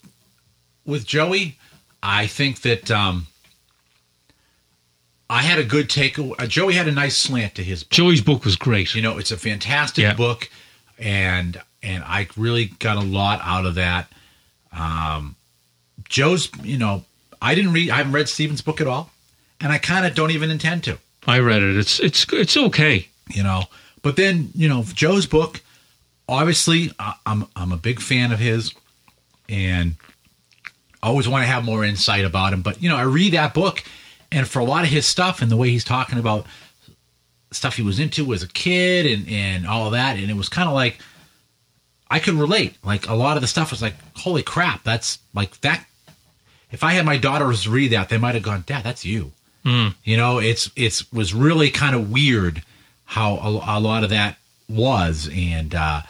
[0.86, 1.58] with Joey,
[2.02, 3.28] I think that um,
[5.30, 6.18] I had a good take.
[6.18, 7.92] Uh, Joey had a nice slant to his book.
[7.92, 8.96] Joey's book was great.
[8.96, 10.14] You know, it's a fantastic Yeah.
[10.16, 10.50] book,
[10.98, 14.12] and and I really got a lot out of that.
[14.72, 15.36] Um,
[16.08, 17.04] Joe's, you know,
[17.42, 17.90] I didn't read.
[17.90, 19.12] I haven't read Steven's book at all,
[19.62, 20.98] and I kind of don't even intend to.
[21.28, 21.78] I read it.
[21.78, 23.08] It's it's it's okay.
[23.30, 23.64] you know.
[24.02, 25.62] But then, you know, Joe's book,
[26.28, 28.74] obviously, I- I'm I'm a big fan of his,
[29.48, 29.96] and
[31.04, 32.62] I always want to have more insight about him.
[32.62, 33.84] But you know, I read that book,
[34.32, 36.46] and for a lot of his stuff and the way he's talking about
[37.52, 40.68] stuff he was into as a kid and and all that, and it was kind
[40.68, 41.00] of like
[42.10, 42.76] I could relate.
[42.84, 45.86] Like a lot of the stuff was like, holy crap, that's like that.
[46.72, 49.32] If I had my daughters read that, they might have gone, Dad, that's you.
[50.04, 52.64] You know, it's it's was really kind of weird
[53.06, 54.38] how a, a lot of that
[54.70, 56.02] was, and uh,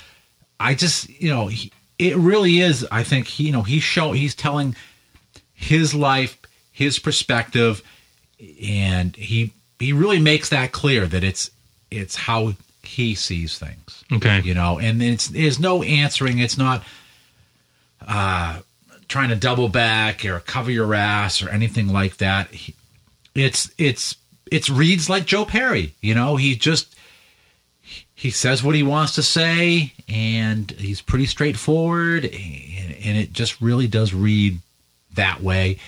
[0.60, 2.86] I just you know he, it really is.
[2.92, 4.76] I think he you know he's show he's telling
[5.54, 6.38] his life,
[6.72, 7.82] his perspective,
[8.62, 11.52] and he he really makes that clear that it's
[11.90, 14.04] it's how he sees things.
[14.12, 14.42] Okay.
[14.42, 16.40] you know, and it's there's no answering.
[16.40, 16.84] It's not
[18.08, 18.60] uh,
[19.10, 22.50] trying to double back or cover your ass or anything like that.
[23.36, 24.16] It's it's
[24.50, 25.96] it's reads like Joe Perry.
[26.00, 26.96] You know, he just
[28.16, 33.60] he says what he wants to say, and he's pretty straightforward, and, and it just
[33.62, 34.60] really does read
[35.16, 35.80] that way.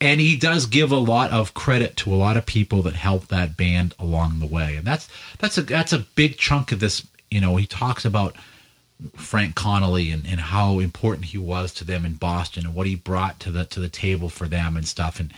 [0.00, 3.28] And he does give a lot of credit to a lot of people that helped
[3.30, 7.06] that band along the way, and that's that's a that's a big chunk of this.
[7.30, 8.36] You know, he talks about
[9.14, 12.96] Frank Connelly and, and how important he was to them in Boston and what he
[12.96, 15.20] brought to the to the table for them and stuff.
[15.20, 15.32] And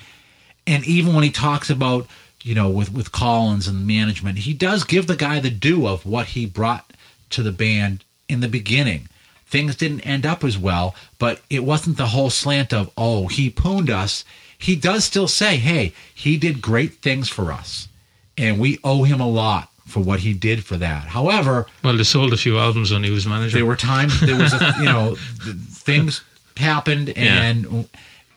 [0.67, 2.07] and even when he talks about
[2.43, 6.07] you know with with Collins and management, he does give the guy the due of
[6.07, 6.91] what he brought
[7.31, 9.09] to the band in the beginning.
[9.47, 13.51] Things didn't end up as well, but it wasn't the whole slant of oh he
[13.51, 14.25] pooned us.
[14.57, 17.89] He does still say, hey, he did great things for us,
[18.37, 21.05] and we owe him a lot for what he did for that.
[21.09, 23.57] However, Well, they sold a few albums when he was manager.
[23.59, 25.17] there were times there was a, you know
[25.71, 26.23] things
[26.57, 27.89] happened and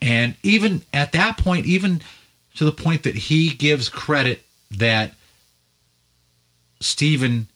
[0.02, 2.02] and even at that point even
[2.56, 5.14] to the point that he gives credit that
[6.80, 7.48] Steven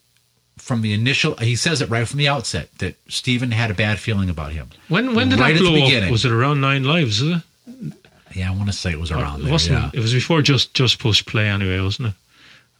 [0.57, 3.99] from the initial he says it right from the outset that Steven had a bad
[3.99, 6.11] feeling about him when when did right that at blow up?
[6.11, 7.21] Was it around Nine Lives?
[7.21, 10.73] Yeah I want to say it was around it there yeah It was before just
[10.73, 12.13] just push play anyway, wasn't it?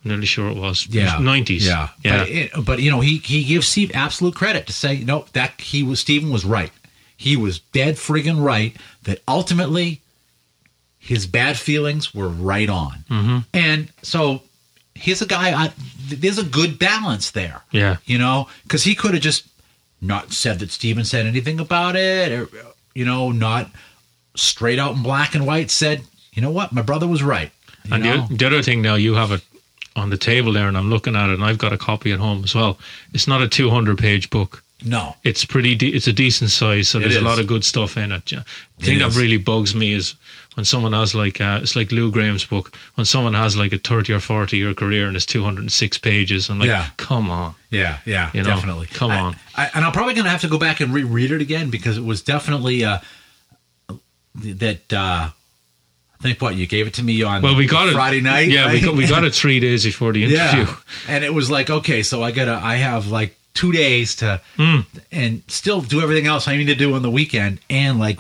[0.08, 0.88] Nearly sure it was.
[0.88, 1.66] yeah nineties.
[1.68, 2.18] yeah yeah.
[2.20, 5.60] but, it, but you know he he gives Steve absolute credit to say no that
[5.60, 6.72] he was Steven was right
[7.16, 10.02] he was dead friggin' right that ultimately
[11.00, 13.38] his bad feelings were right on mm-hmm.
[13.54, 14.42] and so
[14.96, 15.74] he's a guy I,
[16.10, 17.98] there's a good balance there Yeah.
[18.06, 19.48] you know because he could have just
[20.02, 22.50] not said that Steven said anything about it or
[22.94, 23.70] you know not
[24.36, 26.02] straight out in black and white said
[26.34, 27.52] you know what my brother was right
[27.86, 29.42] you And the, the other thing now, you have it
[29.98, 32.20] on the table there, and I'm looking at it, and I've got a copy at
[32.20, 32.78] home as well.
[33.14, 34.64] It's not a 200 page book.
[34.86, 35.76] no It's pretty.
[35.76, 38.32] De- it's a decent size, so there's a lot of good stuff in it.
[38.32, 38.44] yeah.
[38.80, 40.14] The thing that really bugs me is
[40.54, 42.76] when someone has like uh, it's like Lou Gramm's book.
[42.96, 46.60] When someone has like a 30 or 40 year career and it's 206 pages, I'm
[46.60, 46.88] like, Yeah.
[46.98, 47.56] come on.
[47.72, 48.88] Yeah, yeah, You know, definitely.
[48.88, 49.36] come I- on.
[49.56, 51.98] I, and I'm probably going to have to go back and reread it again because
[51.98, 53.00] it was definitely uh,
[54.36, 54.94] that.
[54.94, 55.30] Uh,
[56.20, 58.50] I think what you gave it to me on Well, we got it Friday night.
[58.50, 60.38] Yeah, we got, we got it three days before the interview.
[60.66, 60.76] yeah,
[61.08, 62.54] and it was like okay, so I gotta.
[62.64, 64.80] I have like two days to Hmm.
[65.12, 68.20] and still do everything else I need to do on the weekend and like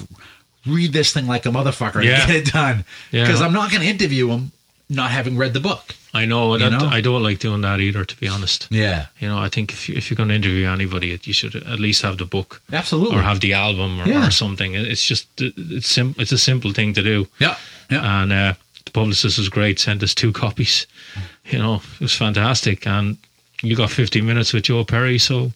[0.65, 2.21] read this thing like a motherfucker Yeah.
[2.21, 3.23] and get it done Yeah.
[3.25, 4.51] because I'm not going to interview him
[4.89, 5.95] not having read the book.
[6.13, 6.87] I know, that, know?
[6.87, 8.67] I don't like doing that either, to be honest.
[8.71, 11.55] Yeah, You know, I think if, you, if you're going to interview anybody, you should
[11.55, 13.17] at least have the book absolutely.
[13.17, 14.25] or have the album or, Yeah.
[14.27, 14.73] or something.
[14.73, 17.27] It's just it's sim- it's a simple thing to do.
[17.39, 17.55] yeah,
[17.91, 18.21] yeah.
[18.23, 18.53] And uh,
[18.85, 19.79] the publicist was great.
[19.79, 20.87] Sent us two copies.
[21.45, 22.87] You know, it was fantastic.
[22.87, 23.17] And
[23.61, 25.51] you got 15 minutes with Joe Perry, so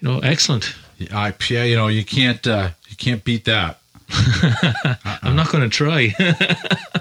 [0.00, 0.74] you know, excellent.
[1.12, 3.78] I, yeah, you know, you can't uh, you can't beat that.
[5.22, 6.14] I'm not going to try.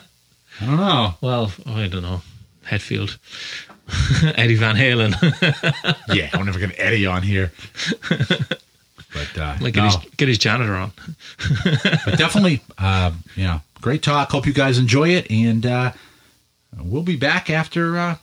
[0.62, 1.13] I don't know.
[1.22, 2.22] well, I don't know.
[2.65, 3.17] Hetfield,
[4.36, 5.13] Eddie Van Halen.
[6.13, 7.52] Yeah, I'm never gonna Eddie on here.
[9.13, 10.91] But uh, like get, no, his, get his janitor on.
[12.06, 14.32] but definitely, um, you know, great talk.
[14.32, 15.91] Hope you guys enjoy it, and uh,
[16.78, 18.15] we'll be back after uh,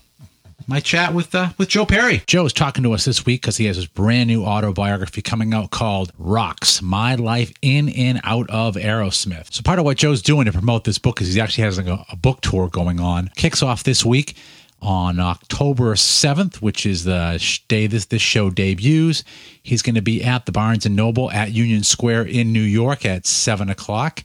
[0.67, 2.23] my chat with uh, with Joe Perry.
[2.27, 5.55] Joe is talking to us this week because he has his brand new autobiography coming
[5.55, 9.53] out called Rocks: My Life in and Out of Aerosmith.
[9.53, 11.87] So part of what Joe's doing to promote this book is he actually has like
[11.87, 13.31] a, a book tour going on.
[13.37, 14.37] Kicks off this week
[14.81, 19.25] on October 7th, which is the day this this show debuts.
[19.63, 23.05] He's going to be at the Barnes and Noble at Union Square in New York
[23.05, 24.23] at seven o'clock.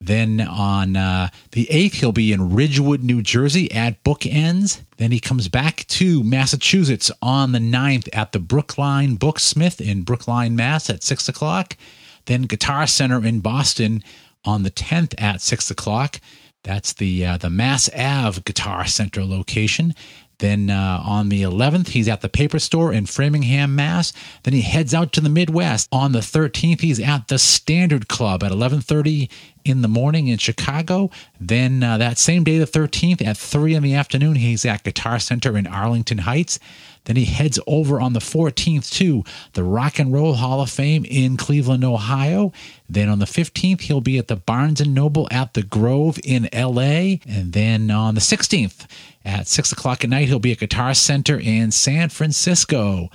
[0.00, 4.80] Then on uh, the 8th, he'll be in Ridgewood, New Jersey at Bookends.
[4.96, 10.56] Then he comes back to Massachusetts on the 9th at the Brookline Booksmith in Brookline,
[10.56, 11.76] Mass at 6 o'clock.
[12.24, 14.02] Then Guitar Center in Boston
[14.44, 16.20] on the 10th at 6 o'clock.
[16.62, 19.94] That's the uh, the Mass Ave Guitar Center location.
[20.40, 24.14] Then uh, on the 11th, he's at the paper store in Framingham, Mass.
[24.42, 25.88] Then he heads out to the Midwest.
[25.92, 29.28] On the 13th, he's at the Standard Club at 11:30
[29.64, 31.10] in the morning in Chicago.
[31.40, 35.18] Then uh, that same day, the 13th, at 3 in the afternoon, he's at Guitar
[35.18, 36.58] Center in Arlington Heights.
[37.04, 41.04] Then he heads over on the 14th to the Rock and Roll Hall of Fame
[41.06, 42.52] in Cleveland, Ohio.
[42.88, 46.48] Then on the 15th, he'll be at the Barnes and Noble at the Grove in
[46.52, 47.16] LA.
[47.26, 48.86] And then on the 16th,
[49.24, 53.08] at 6 o'clock at night, he'll be at Guitar Center in San Francisco.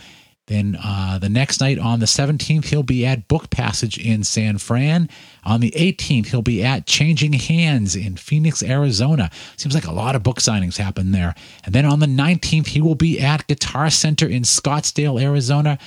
[0.48, 4.60] Then uh, the next night on the 17th, he'll be at Book Passage in San
[4.60, 5.10] Fran.
[5.46, 9.30] On the 18th, he'll be at Changing Hands in Phoenix, Arizona.
[9.58, 11.36] Seems like a lot of book signings happen there.
[11.64, 15.78] And then on the 19th, he will be at Guitar Center in Scottsdale, Arizona.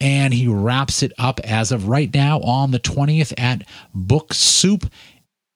[0.00, 3.62] And he wraps it up as of right now on the 20th at
[3.94, 4.90] Book Soup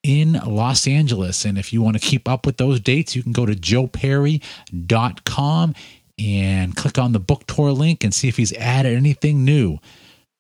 [0.03, 1.45] in Los Angeles.
[1.45, 5.75] And if you want to keep up with those dates, you can go to joeperry.com
[6.19, 9.79] and click on the book tour link and see if he's added anything new.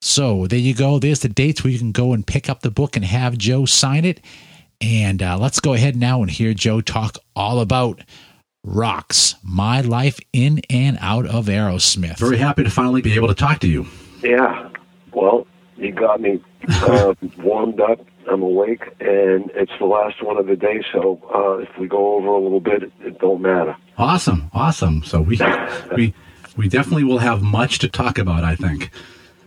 [0.00, 0.98] So there you go.
[0.98, 3.66] There's the dates where you can go and pick up the book and have Joe
[3.66, 4.20] sign it.
[4.80, 8.00] And uh, let's go ahead now and hear Joe talk all about
[8.64, 12.18] Rocks, My Life in and Out of Aerosmith.
[12.18, 13.86] Very happy to finally be able to talk to you.
[14.22, 14.70] Yeah.
[15.12, 18.00] Well, you got me uh, warmed up.
[18.30, 20.82] I'm awake, and it's the last one of the day.
[20.92, 23.76] So uh, if we go over a little bit, it, it don't matter.
[23.98, 25.02] Awesome, awesome.
[25.02, 25.38] So we
[25.96, 26.14] we
[26.56, 28.44] we definitely will have much to talk about.
[28.44, 28.90] I think.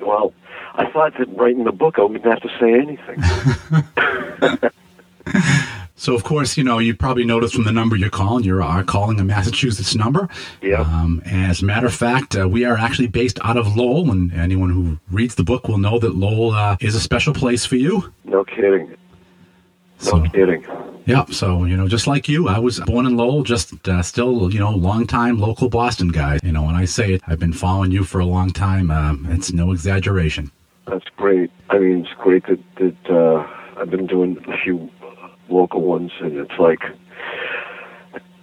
[0.01, 0.33] Well,
[0.75, 4.69] I thought that writing the book, I wouldn't have to say anything.
[5.95, 8.83] So, of course, you know, you probably noticed from the number you're calling, you are
[8.83, 10.27] calling a Massachusetts number.
[10.61, 10.81] Yeah.
[10.81, 14.33] Um, as a matter of fact, uh, we are actually based out of Lowell, and
[14.33, 17.77] anyone who reads the book will know that Lowell uh, is a special place for
[17.77, 18.11] you.
[18.25, 18.89] No kidding.
[18.89, 18.95] No
[19.99, 20.65] So- kidding.
[21.05, 21.23] Yeah.
[21.25, 24.59] So, you know, just like you, I was born in Lowell, just uh, still, you
[24.59, 26.37] know, long time local Boston guy.
[26.43, 28.91] You know, when I say it, I've been following you for a long time.
[28.91, 30.51] Um, it's no exaggeration.
[30.87, 31.51] That's great.
[31.69, 33.47] I mean, it's great that that uh,
[33.79, 34.89] I've been doing a few
[35.49, 36.81] local ones, and it's like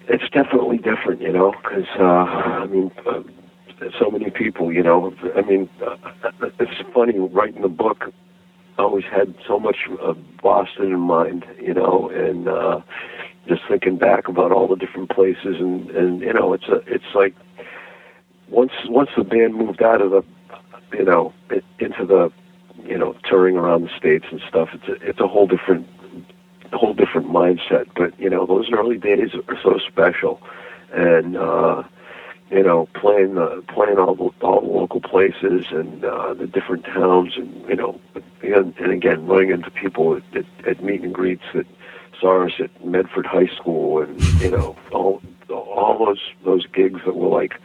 [0.09, 3.23] it's definitely different, you know, because uh, I mean, uh,
[3.99, 5.15] so many people, you know.
[5.37, 5.97] I mean, uh,
[6.59, 8.13] it's funny writing the book.
[8.79, 12.81] I always had so much of Boston in mind, you know, and uh,
[13.47, 17.15] just thinking back about all the different places, and and you know, it's a it's
[17.15, 17.35] like
[18.49, 20.25] once once the band moved out of the
[20.93, 22.33] you know it, into the
[22.85, 25.87] you know touring around the states and stuff it's a, it's a whole different
[26.73, 27.87] whole different mindset.
[27.95, 30.41] But you know those early days are so special.
[30.93, 31.83] And uh
[32.51, 36.85] you know playing the playing all the all the local places and uh the different
[36.85, 38.01] towns and you know
[38.43, 41.67] and, and again running into people at, at, at meet and greets that
[42.21, 47.15] saw us at Medford High School and you know all all those those gigs that
[47.15, 47.61] were like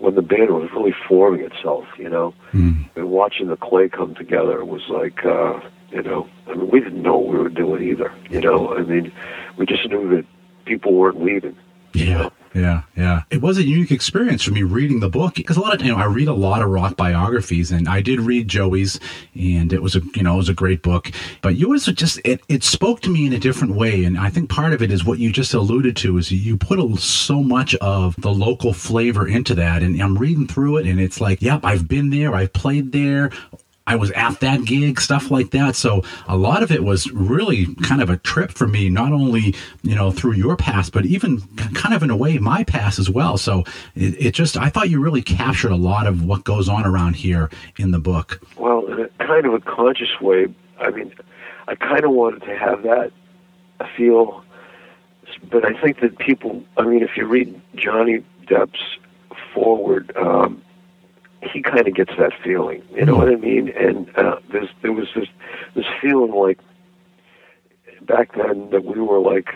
[0.00, 2.88] when the band was really forming itself, you know, Mm.
[2.96, 7.02] and watching the clay come together was like, uh, you know, I mean, we didn't
[7.02, 8.74] know what we were doing either, you know.
[8.76, 9.12] I mean,
[9.56, 10.24] we just knew that
[10.64, 11.56] people weren't leaving.
[11.94, 13.22] Yeah, yeah, yeah.
[13.30, 15.92] It was a unique experience for me reading the book because a lot of you
[15.92, 18.98] know I read a lot of rock biographies, and I did read Joey's,
[19.34, 21.10] and it was a you know it was a great book.
[21.42, 24.48] But yours just it it spoke to me in a different way, and I think
[24.48, 27.74] part of it is what you just alluded to is you put a, so much
[27.76, 31.60] of the local flavor into that, and I'm reading through it, and it's like, yep,
[31.62, 33.30] I've been there, I've played there.
[33.86, 35.76] I was at that gig, stuff like that.
[35.76, 39.54] So a lot of it was really kind of a trip for me, not only,
[39.82, 41.40] you know, through your past, but even
[41.74, 43.38] kind of in a way my past as well.
[43.38, 46.84] So it, it just, I thought you really captured a lot of what goes on
[46.84, 48.40] around here in the book.
[48.56, 50.46] Well, in a kind of a conscious way,
[50.80, 51.14] I mean,
[51.68, 53.12] I kind of wanted to have that
[53.96, 54.44] feel,
[55.50, 58.98] but I think that people, I mean, if you read Johnny Depp's
[59.54, 60.62] forward, um,
[61.52, 62.82] he kind of gets that feeling.
[62.94, 63.70] You know what I mean?
[63.70, 65.28] And uh, there's there was this
[65.74, 66.58] this feeling like
[68.02, 69.48] back then that we were like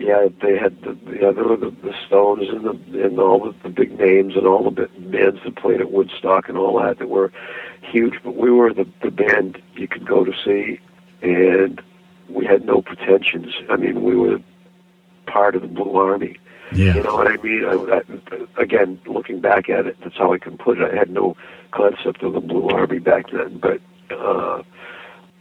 [0.00, 3.54] yeah, they had the yeah, there were the, the Stones and the and all the,
[3.62, 7.10] the big names and all the bands that played at Woodstock and all that that
[7.10, 7.30] were
[7.82, 8.14] huge.
[8.24, 10.80] But we were the the band you could go to see,
[11.20, 11.82] and
[12.30, 13.52] we had no pretensions.
[13.68, 14.38] I mean, we were
[15.26, 16.38] part of the Blue Army.
[16.72, 16.94] Yeah.
[16.94, 17.64] You know what I mean?
[17.64, 20.92] I, I, again, looking back at it, that's how I can put it.
[20.92, 21.36] I had no
[21.72, 23.80] concept of the Blue Army back then, but
[24.14, 24.62] uh,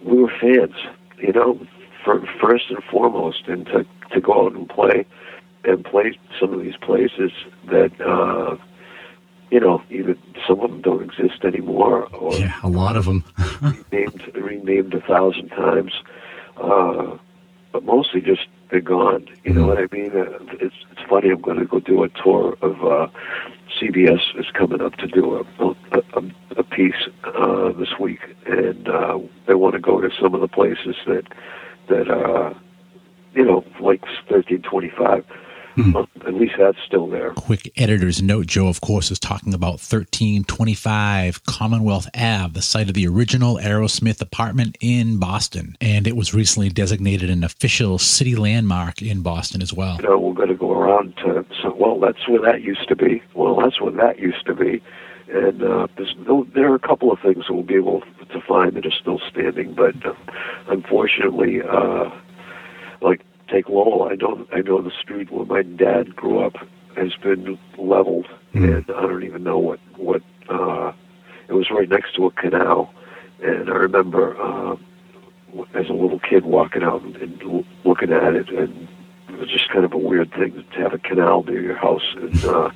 [0.01, 0.75] we were fans.
[1.17, 1.59] You know,
[2.03, 5.05] for, first and foremost, and to to go out and play
[5.63, 7.31] and play some of these places
[7.65, 8.57] that uh,
[9.51, 10.15] you know either
[10.47, 13.23] some of them don't exist anymore or yeah, a lot of them
[13.61, 15.93] renamed renamed a thousand times,
[16.57, 17.17] uh,
[17.71, 19.27] but mostly just they're gone.
[19.43, 19.67] You know Mhm.
[19.67, 20.11] what I mean?
[20.11, 21.29] Uh, it's it's funny.
[21.29, 23.07] I'm going to go do a tour of uh,
[23.79, 26.23] CBS is coming up to do a a, a,
[26.57, 30.47] a piece uh, this week, and uh, they want to go to some of the
[30.47, 31.25] places that
[31.87, 32.53] that uh,
[33.33, 35.25] you know like 1325.
[35.79, 35.93] Mhm.
[35.93, 37.31] Well, at least that's still there.
[37.31, 42.93] Quick editor's note Joe, of course, is talking about 1325 Commonwealth Ave, the site of
[42.95, 45.75] the original Aerosmith apartment in Boston.
[45.79, 49.97] And it was recently designated an official city landmark in Boston as well.
[50.01, 52.95] you know, we're going to go around to, so, well, that's where that used to
[52.95, 53.21] be.
[53.33, 54.81] Well, that's where that used to be.
[55.31, 55.87] And uh,
[56.55, 59.19] there are a couple of things that we'll be able to find that are still
[59.29, 60.13] standing, but uh,
[60.67, 62.09] unfortunately, uh,
[63.01, 66.55] like take Lowell, I know I know the street where my dad grew up
[66.95, 68.77] has been leveled, Mm.
[68.77, 70.21] and I don't even know what what.
[70.49, 70.91] Uh,
[71.47, 72.93] it was right next to a canal,
[73.43, 74.75] and I remember uh,
[75.73, 78.87] as a little kid walking out and, and looking at it, and
[79.29, 82.03] it was just kind of a weird thing to have a canal near your house.
[82.17, 82.69] And uh,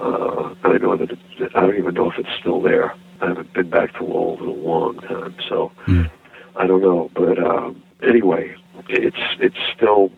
[0.00, 1.18] uh, I know that it,
[1.54, 2.92] I don't even know if it's still there.
[3.20, 6.10] I haven't been back to Lowell in a long time, so Mm.
[6.56, 7.10] I don't know.
[7.14, 8.54] But um, anyway,
[8.88, 10.10] it's it's still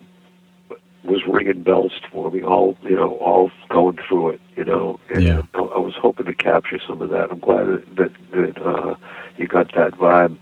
[1.03, 5.23] was ringing bells for me all you know all going through it you know and
[5.23, 5.43] Yeah.
[5.55, 8.95] I, I was hoping to capture some of that i'm glad that that, that uh
[9.39, 10.37] you got that vibe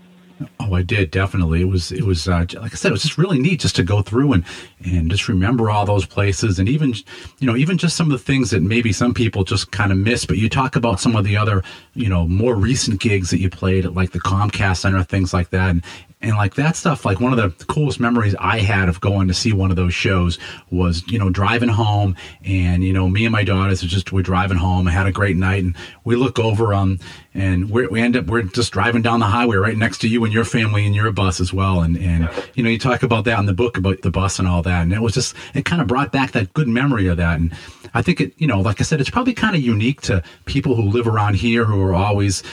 [0.61, 1.61] Oh, I did definitely.
[1.61, 3.83] It was it was uh, like I said, it was just really neat just to
[3.83, 4.45] go through and
[4.85, 6.93] and just remember all those places and even
[7.39, 9.97] you know even just some of the things that maybe some people just kind of
[9.97, 10.25] miss.
[10.25, 11.61] But you talk about some of the other
[11.93, 15.49] you know more recent gigs that you played at like the Comcast Center, things like
[15.49, 15.83] that, and
[16.21, 17.05] and like that stuff.
[17.05, 19.93] Like one of the coolest memories I had of going to see one of those
[19.93, 20.37] shows
[20.69, 24.57] was you know driving home and you know me and my daughters just we're driving
[24.57, 24.87] home.
[24.87, 26.99] I had a great night and we look over um
[27.33, 30.23] and we're, we end up we're just driving down the highway right next to you
[30.23, 33.23] and your family and your bus as well and and you know you talk about
[33.25, 35.63] that in the book about the bus and all that and it was just it
[35.63, 37.53] kind of brought back that good memory of that and
[37.93, 40.75] i think it you know like i said it's probably kind of unique to people
[40.75, 42.43] who live around here who are always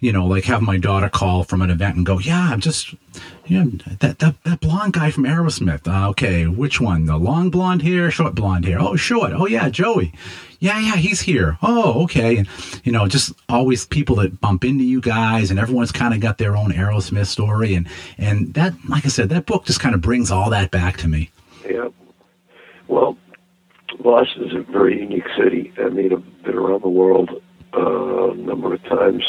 [0.00, 2.94] you know, like have my daughter call from an event and go, yeah, I'm just,
[3.46, 3.64] yeah,
[4.00, 5.88] that, that, that blonde guy from Aerosmith.
[5.88, 7.06] Uh, okay, which one?
[7.06, 8.78] The long blonde hair, short blonde hair?
[8.80, 9.32] Oh, short.
[9.32, 10.12] Oh, yeah, Joey.
[10.58, 11.58] Yeah, yeah, he's here.
[11.62, 12.38] Oh, okay.
[12.38, 12.48] And,
[12.84, 16.38] you know, just always people that bump into you guys and everyone's kind of got
[16.38, 17.74] their own Aerosmith story.
[17.74, 20.96] And, and that, like I said, that book just kind of brings all that back
[20.98, 21.30] to me.
[21.68, 21.88] yeah
[22.88, 23.16] well
[24.00, 27.42] boston's a very unique city i mean i've been around the world
[27.76, 29.22] uh, a number of times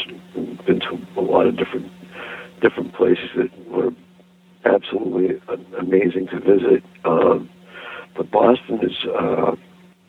[0.65, 1.91] been to a lot of different
[2.61, 3.91] different places that were
[4.65, 5.39] absolutely
[5.79, 7.49] amazing to visit um,
[8.15, 9.55] but boston is uh,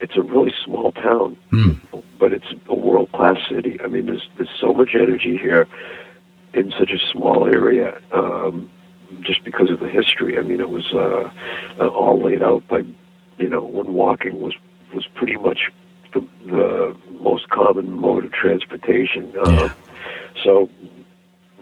[0.01, 1.73] it's a really small town Hmm.
[2.21, 3.79] but it's a world class city.
[3.83, 5.67] I mean, there's there's so much energy here
[6.55, 8.71] in such a small area, um,
[9.23, 10.39] just because of the history.
[10.39, 11.31] I mean, it was uh,
[11.83, 12.81] uh, all laid out by,
[13.39, 14.55] you know, when walking was
[14.95, 15.71] was pretty much
[16.15, 19.33] the, the most common mode of transportation.
[19.37, 19.69] Uh, Yeah.
[20.45, 20.69] So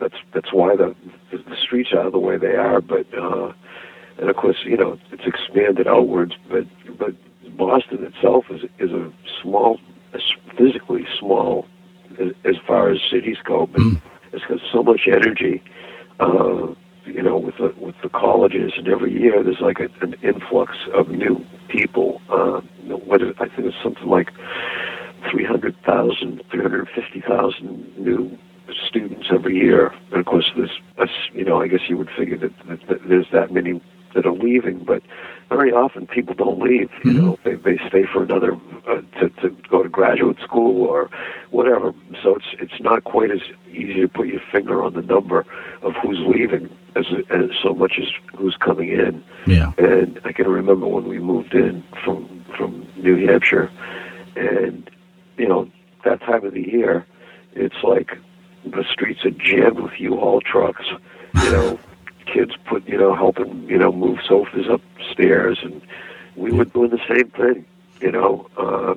[0.01, 0.95] that's that's why the
[1.33, 2.81] the streets are the way they are.
[2.81, 3.53] But uh,
[4.19, 6.35] and of course, you know, it's expanded outwards.
[6.51, 6.67] But
[6.99, 7.15] but
[7.57, 9.81] Boston itself is is a small,
[10.13, 10.19] a
[10.57, 11.67] physically small,
[12.21, 13.67] as, as far as cities go.
[13.67, 14.01] But Mm.
[14.33, 15.63] it's got so much energy.
[16.21, 16.75] Uh,
[17.07, 20.77] you know, with the with the colleges, and every year there's like a, an influx
[20.93, 22.21] of new people.
[22.29, 24.31] Uh, you know, is, I think it's something like
[25.31, 28.39] 300,000, 350,000 new
[28.89, 29.93] students every year.
[30.11, 30.81] And of course, there's,
[31.33, 33.81] you know, I guess you would figure that, that, that there's that many
[34.17, 35.03] that are leaving, but
[35.49, 36.91] very often people don't leave.
[37.05, 37.23] You Mhm.
[37.23, 38.57] know, they they stay for another
[38.89, 41.09] uh, to to go to graduate school or
[41.51, 41.95] whatever.
[42.23, 45.45] So it's it's not quite as easy to put your finger on the number
[45.83, 49.23] of who's leaving as as so much as who's coming in.
[49.47, 49.73] Yeah.
[49.79, 53.71] And I can remember when we moved in from from New Hampshire,
[54.35, 54.91] and
[55.37, 55.69] you know
[56.05, 57.05] that time of the year,
[57.55, 58.17] it's like
[58.65, 60.87] the streets are jammed with U-Haul trucks.
[61.45, 61.79] You know,
[62.27, 65.81] kids put you know helping you know move sofas upstairs, and
[66.37, 67.65] we were doing the same thing,
[68.01, 68.95] you know, uh,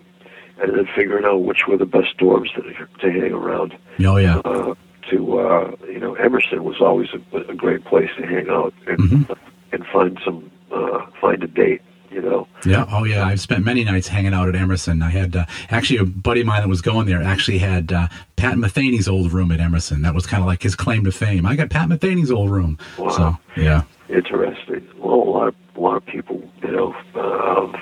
[0.61, 2.61] and then figuring out which were the best dorms to,
[2.99, 3.77] to hang around.
[4.03, 4.39] Oh yeah.
[4.45, 4.73] Uh,
[5.09, 8.99] to uh, you know, Emerson was always a, a great place to hang out and
[8.99, 9.37] Mhm.
[9.71, 11.81] and find some uh, find a date.
[12.11, 12.85] You know, Yeah.
[12.91, 13.25] Oh, yeah.
[13.25, 15.01] I've spent many nights hanging out at Emerson.
[15.01, 18.07] I had uh, actually a buddy of mine that was going there actually had uh,
[18.35, 20.01] Pat Metheny's old room at Emerson.
[20.01, 21.45] That was kind of like his claim to fame.
[21.45, 22.79] I got Pat Metheny's old room.
[22.97, 23.09] Wow.
[23.09, 23.83] So yeah.
[24.09, 24.87] interesting.
[24.97, 27.75] Well, a lot of a lot of people, you know, um,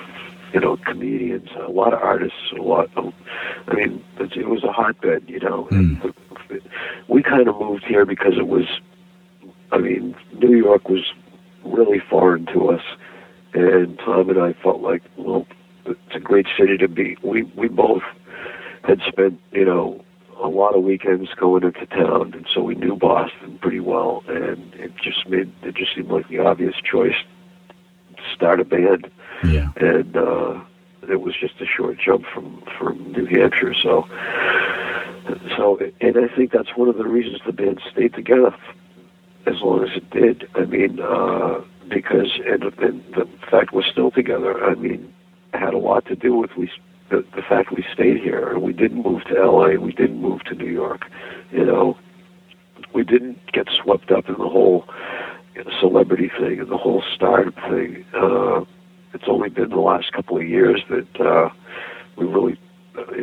[0.52, 2.88] you know, comedians, a lot of artists, a lot.
[2.96, 3.12] Of,
[3.66, 5.68] I mean, it, it was a hotbed, you know.
[5.70, 6.14] Mm.
[7.08, 8.64] We kind of moved here because it was.
[9.70, 11.12] I mean, New York was
[11.64, 12.80] really foreign to us,
[13.58, 15.46] and Tom and I felt like, well,
[15.86, 17.16] it's a great city to be.
[17.22, 18.02] We we both
[18.84, 20.04] had spent, you know,
[20.40, 24.72] a lot of weekends going into town, and so we knew Boston pretty well, and
[24.74, 27.16] it just made it just seemed like the obvious choice
[28.16, 29.10] to start a band,
[29.44, 29.70] Yeah.
[29.76, 30.60] and uh,
[31.08, 33.74] it was just a short jump from from New Hampshire.
[33.74, 34.06] So,
[35.56, 38.54] so, and I think that's one of the reasons the band stayed together
[39.46, 40.48] as long as it did.
[40.54, 44.64] I mean, uh, because and, and the fact we're still together.
[44.64, 45.12] I mean,
[45.54, 46.70] had a lot to do with we
[47.10, 49.74] the, the fact we stayed here and we didn't move to LA.
[49.80, 51.06] We didn't move to New York.
[51.52, 51.96] You know,
[52.92, 54.86] we didn't get swept up in the whole
[55.54, 58.04] you know, celebrity thing and the whole startup thing.
[58.14, 58.64] Uh,
[59.14, 61.48] it's only been the last couple of years that uh,
[62.16, 62.58] we really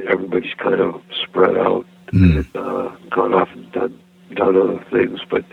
[0.09, 2.37] everybody's kind of spread out Mm.
[2.37, 3.99] and uh, gone off and done
[4.35, 5.19] done other things.
[5.29, 5.43] But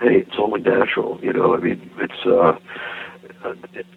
[0.00, 1.54] hey, it's only natural, you know.
[1.54, 2.26] I mean, it's.
[2.26, 2.58] Uh,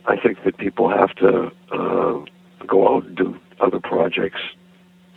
[0.07, 2.23] I think that people have to uh,
[2.67, 4.39] go out and do other projects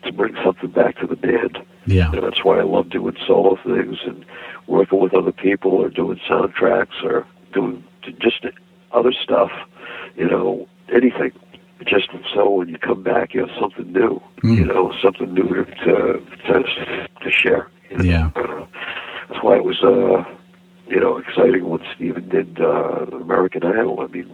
[0.04, 1.58] to bring something back to the band.
[1.86, 2.10] Yeah.
[2.12, 4.24] And that's why I love doing solo things and
[4.66, 7.84] working with other people or doing soundtracks or doing
[8.20, 8.44] just
[8.92, 9.50] other stuff,
[10.16, 11.32] you know, anything.
[11.86, 14.56] Just so when you come back, you have something new, Mm.
[14.56, 16.62] you know, something new to to,
[17.22, 17.68] to share.
[17.90, 18.04] you know.
[18.04, 18.30] Yeah.
[18.36, 18.66] Uh,
[19.28, 20.24] that's why it was, uh,
[20.88, 24.00] you know, exciting when Steven did uh, American Idol.
[24.00, 24.28] I mean,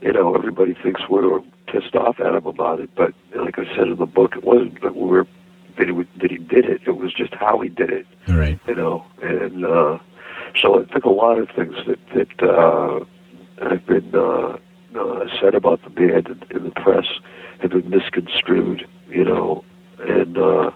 [0.00, 3.88] you know, everybody thinks we're pissed off at him about it, but like I said
[3.88, 5.26] in the book, it wasn't that we were
[5.78, 6.82] that he, that he did it.
[6.86, 8.58] It was just how he did it right.
[8.68, 9.98] you know, and uh,
[10.60, 13.00] so I think a lot of things that that uh,
[13.68, 14.56] have been uh,
[14.98, 17.06] uh, said about the band in, in the press
[17.60, 19.64] have been misconstrued, you know,
[20.00, 20.70] and uh,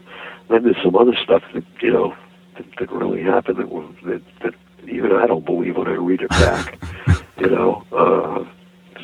[0.51, 2.15] then there's some other stuff that you know
[2.57, 4.55] that, that really happened that, was- that that
[4.91, 6.79] even I don't believe when I read it back,
[7.39, 7.85] you know.
[7.93, 8.45] Uh,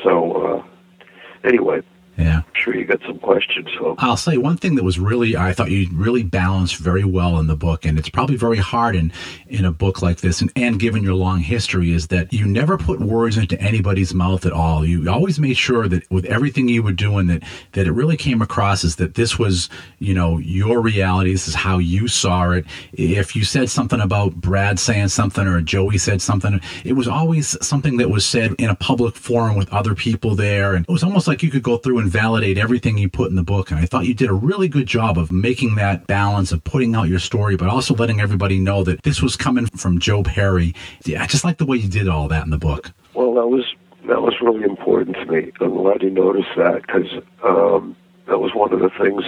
[0.03, 1.81] so uh, anyway,
[2.17, 2.37] Yeah.
[2.37, 3.67] I'm sure you got some questions.
[3.97, 7.47] I'll say one thing that was really I thought you really balanced very well in
[7.47, 9.11] the book, and it's probably very hard in
[9.47, 12.77] in a book like this, and, and given your long history, is that you never
[12.77, 14.85] put words into anybody's mouth at all.
[14.85, 17.43] You always made sure that with everything you were doing, that
[17.73, 21.33] that it really came across as that this was you know your reality.
[21.33, 22.65] This is how you saw it.
[22.93, 27.57] If you said something about Brad saying something or Joey said something, it was always
[27.65, 31.03] something that was said in a public forum with other people there, and it was
[31.03, 33.71] almost like you could go through and validate everything you put in the book.
[33.71, 36.95] And I thought you did a really good job of making that balance of putting
[36.95, 40.73] out your story, but also letting everybody know that this was coming from Joe Perry.
[41.07, 42.91] I just like the way you did all that in the book.
[43.13, 43.65] Well, that was
[44.07, 45.51] that was really important to me.
[45.61, 47.11] I'm glad you noticed that because
[47.43, 47.95] um,
[48.27, 49.23] that was one of the things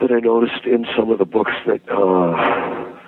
[0.00, 2.98] that I noticed in some of the books that uh,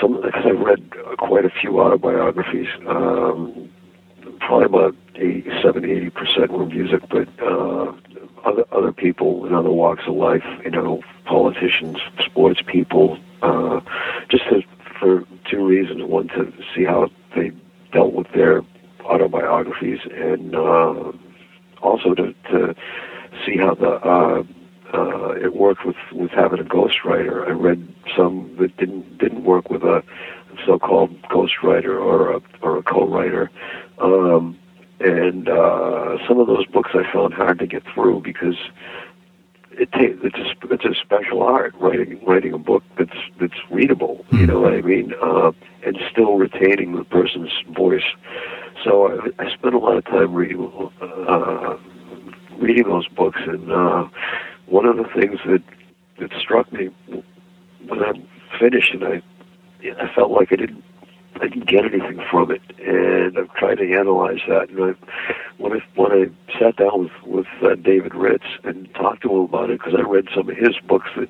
[0.00, 2.68] some because I read quite a few autobiographies.
[2.86, 3.70] Um,
[4.40, 7.92] probably about 87, 80 percent were music, but uh,
[8.44, 13.80] other other people in other walks of life, you know, politicians, sports people, uh,
[14.30, 14.62] just to,
[14.98, 17.50] for two reasons: one to see how they
[17.92, 18.62] dealt with their
[19.04, 21.12] autobiographies, and uh,
[21.82, 22.74] also to, to
[23.44, 24.42] see how the uh,
[24.94, 27.46] uh, it worked with with having a ghostwriter.
[27.46, 27.86] I read
[28.16, 30.02] some that didn't didn't work with a
[30.66, 33.50] so-called ghostwriter or a or a co-writer.
[34.00, 34.58] Um,
[35.00, 38.56] and uh, some of those books I found hard to get through because
[39.72, 44.24] it ta- it's a, it's a special art writing writing a book that's that's readable.
[44.32, 45.12] You know what I mean?
[45.22, 45.52] Uh,
[45.86, 48.02] and still retaining the person's voice.
[48.84, 50.68] So I, I spent a lot of time reading
[51.00, 51.76] uh,
[52.58, 54.08] reading those books, and uh,
[54.66, 55.62] one of the things that
[56.18, 56.90] that struck me
[57.86, 58.12] when I
[58.58, 59.22] finished, and I
[60.02, 60.84] I felt like I didn't
[61.36, 64.70] I didn't get anything from it, and I've tried to analyze that.
[64.70, 64.94] And I,
[65.58, 69.40] when I when I sat down with with uh, David Ritz and talked to him
[69.40, 71.28] about it, because I read some of his books that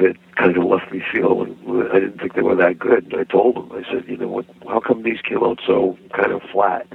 [0.00, 1.56] that kind of left me feeling
[1.92, 3.12] I didn't think they were that good.
[3.12, 4.46] And I told him, I said, you know, what?
[4.66, 6.86] How come these came out so kind of flat?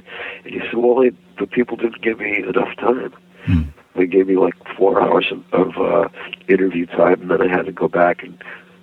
[0.44, 3.14] And he said, well, they, the people didn't give me enough time.
[3.44, 3.62] Hmm.
[3.94, 6.08] They gave me like four hours of, of uh,
[6.48, 8.42] interview time, and then I had to go back and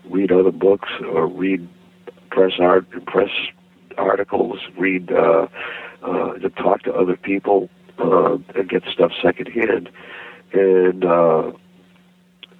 [0.10, 1.68] read other books or read
[2.34, 3.29] press art, press
[3.97, 5.47] articles, read, uh,
[6.01, 7.69] uh, to talk to other people,
[7.99, 9.89] uh, and get stuff secondhand.
[10.51, 11.51] And uh,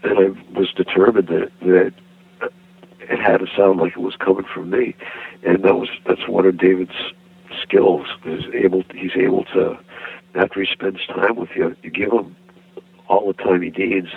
[0.03, 1.93] and I was determined that that
[2.99, 4.95] it had to sound like it was coming from me,
[5.43, 7.13] and that was that's one of David's
[7.61, 8.07] skills.
[8.26, 9.78] Is able he's able to
[10.36, 12.36] after he spends time with you, you give him
[13.07, 14.09] all the time he needs.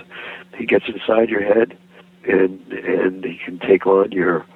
[0.56, 1.76] He gets inside your head,
[2.28, 4.46] and and he can take on your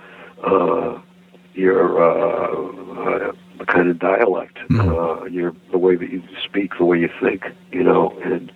[0.45, 0.99] uh,
[1.55, 5.23] your uh, uh, kind of dialect, Mhm.
[5.23, 8.53] uh, your the way that you speak, the way you think, you know, and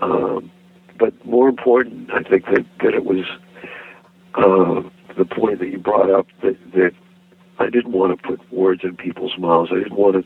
[0.00, 0.50] um,
[0.98, 3.24] but more important, I think that that it was
[4.34, 4.82] uh,
[5.16, 6.92] the point that you brought up that that
[7.58, 9.70] I didn't want to put words in people's mouths.
[9.72, 10.24] I didn't want to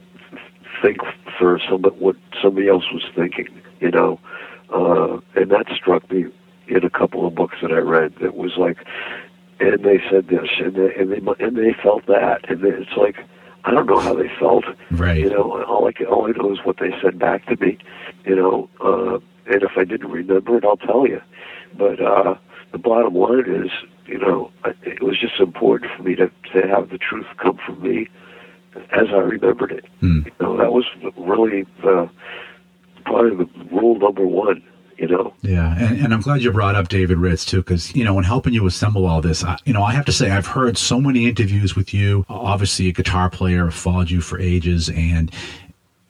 [0.83, 0.99] think
[1.39, 3.49] for somebody what somebody else was thinking,
[3.81, 4.19] you know,
[4.73, 6.27] uh, and that struck me
[6.69, 8.13] in a couple of books that I read.
[8.21, 8.79] It was like,
[9.61, 13.17] and they said this, and they and they and they felt that, and it's like.
[13.65, 14.65] I don't know how they felt.
[14.93, 15.19] Right.
[15.19, 17.77] You know, all I can, all I know is what they said back to me.
[18.25, 19.17] You know, uh,
[19.53, 21.21] and if I didn't remember it, I'll tell you.
[21.77, 22.37] But uh,
[22.73, 23.71] the bottom line is,
[24.07, 27.59] you know, I- it was just important for me to to have the truth come
[27.67, 28.09] from me
[28.93, 29.85] as I remembered it.
[30.01, 30.21] Hmm.
[30.25, 30.85] You know, that was
[31.19, 32.09] really the
[33.05, 34.63] probably the rule number one.
[34.99, 38.05] You know, Yeah, and, and I'm glad you brought up David Ritz too, because you
[38.05, 40.47] know, in helping you assemble all this, I, you know, I have to say I've
[40.47, 42.25] heard so many interviews with you.
[42.29, 45.31] Obviously, a guitar player, followed you for ages, and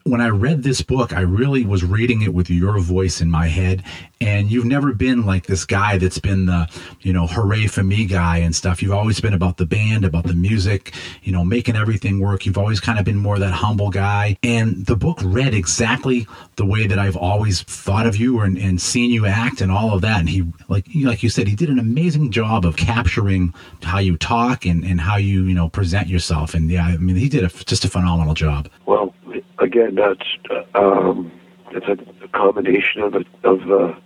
[0.08, 3.46] when I read this book, I really was reading it with your voice in my
[3.46, 3.82] head.
[4.20, 6.68] And you've never been like this guy that's been the,
[7.02, 8.82] you know, hooray for me guy and stuff.
[8.82, 10.92] You've always been about the band, about the music,
[11.22, 12.44] you know, making everything work.
[12.44, 14.36] You've always kind of been more that humble guy.
[14.42, 18.80] And the book read exactly the way that I've always thought of you and, and
[18.80, 20.18] seen you act and all of that.
[20.18, 24.16] And he, like, like you said, he did an amazing job of capturing how you
[24.16, 26.54] talk and, and how you, you know, present yourself.
[26.54, 28.68] And yeah, I mean, he did a, just a phenomenal job.
[28.86, 29.14] well,
[29.58, 31.32] again, that's uh, um,
[31.70, 33.96] it's a, combination of of the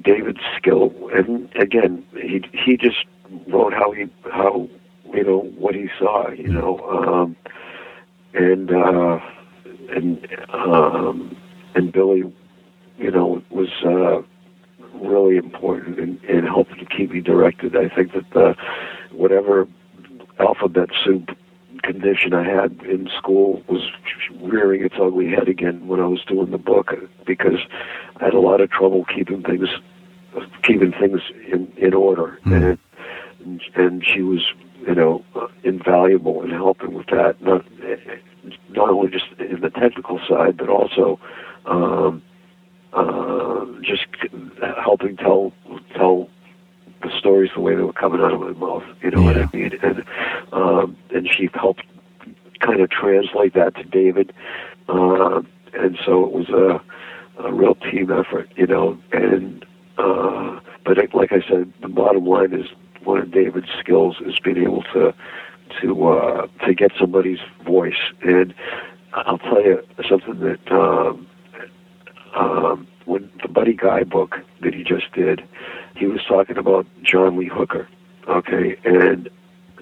[0.00, 3.04] David's skill, and again, he he just
[3.48, 4.68] wrote how he how
[5.12, 7.36] you know what he saw, you know, um,
[8.34, 9.18] and uh,
[9.94, 11.36] and um,
[11.74, 12.32] and Billie,
[12.98, 14.22] you know, was uh,
[14.98, 17.76] really important in, in helping to keep me directed.
[17.76, 18.54] I think that the
[19.12, 19.68] whatever
[20.38, 21.30] alphabet soup
[21.84, 23.82] condition I had in school was
[24.40, 26.92] rearing its ugly head again when I was doing the book
[27.26, 27.60] because
[28.16, 29.68] I had a lot of trouble keeping things
[30.62, 31.20] keeping things
[31.52, 32.78] in in order Mhm.
[33.44, 34.42] and and she was
[34.86, 35.22] you know
[35.62, 37.64] invaluable in helping with that not
[38.70, 41.18] not only just in the technical side but also
[41.66, 42.22] um,
[42.94, 44.06] uh, just
[44.82, 45.52] helping tell
[45.94, 46.28] tell
[47.04, 48.82] the stories the way they were coming out of my mouth.
[49.02, 49.78] You know what I mean?
[49.82, 50.04] And
[50.52, 51.84] um, and she helped
[52.60, 54.32] kind of translate that to David.
[54.88, 55.42] Uh,
[55.74, 58.98] and so it was a, a real team effort, you know.
[59.12, 59.64] And
[59.98, 62.66] uh, but it, like I said, the bottom line is
[63.04, 65.14] one of David's skills is being able to
[65.80, 68.12] to uh, to get somebody's voice.
[68.22, 68.54] And
[69.12, 71.26] I'll tell you something that um,
[72.34, 75.46] um, when the Buddy Guy book that he just did,
[75.96, 77.88] he was talking about John Lee Hooker,
[78.28, 79.28] okay, and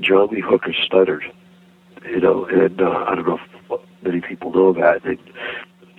[0.01, 1.25] John Lee Hooker stuttered,
[2.07, 3.39] you know, and uh, I don't know
[3.71, 5.05] if many people know that.
[5.05, 5.19] And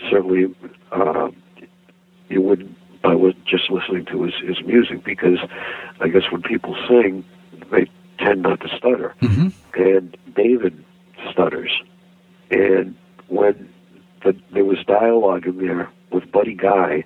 [0.09, 0.53] certainly,
[0.91, 1.29] uh,
[2.29, 5.39] you wouldn't by was just listening to his, his music because
[5.99, 7.25] I guess when people sing,
[7.71, 7.89] they
[8.19, 9.47] tend not to stutter, Mm-hmm.
[9.81, 10.83] and David
[11.31, 11.71] stutters,
[12.51, 12.95] and
[13.27, 13.69] when
[14.23, 17.03] the, there was dialogue in there with Buddy Guy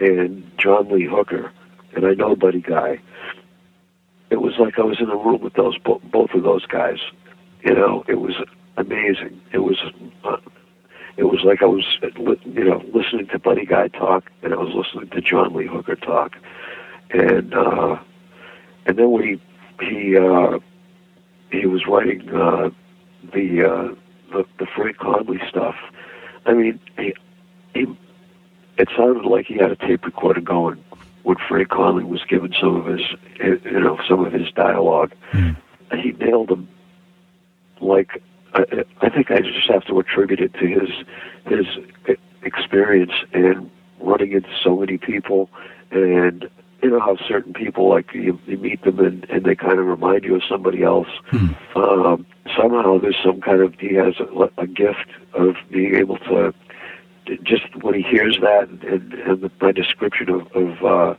[0.00, 1.50] and John Lee Hooker,
[1.96, 3.00] and I know Buddy Guy.
[4.30, 6.98] It was like I was in a room with those bo- both of those guys.
[7.64, 8.34] You know, it was
[8.76, 9.40] amazing.
[9.52, 9.78] It was,
[10.24, 10.36] uh,
[11.16, 11.84] it was like I was,
[12.44, 15.96] you know, listening to Buddy Guy talk, and I was listening to John Lee Hooker
[15.96, 16.36] talk,
[17.10, 17.98] and uh,
[18.84, 20.58] and then when he he uh,
[21.50, 22.70] he was writing uh,
[23.32, 23.94] the, uh,
[24.32, 25.76] the the Frank Connelly stuff.
[26.44, 27.14] I mean, he
[27.74, 27.86] he
[28.76, 30.82] it sounded like he had a tape recorder going
[31.26, 33.00] when Frank Connelly was giving some of his,
[33.40, 35.12] you know, some of his dialogue.
[35.32, 35.56] Mm.
[36.00, 36.68] He nailed them.
[37.80, 38.22] Like
[38.54, 38.62] I,
[39.00, 40.88] I think I just have to attribute it to his
[41.46, 43.68] his experience and
[43.98, 45.50] running into so many people
[45.90, 46.48] and
[46.80, 49.86] you know how certain people like you, you meet them and, and they kind of
[49.86, 51.08] remind you of somebody else.
[51.74, 52.24] Um,
[52.56, 56.54] somehow there's some kind of he has a, a gift of being able to
[57.42, 61.14] just when he hears that and, and the, my description of, of uh,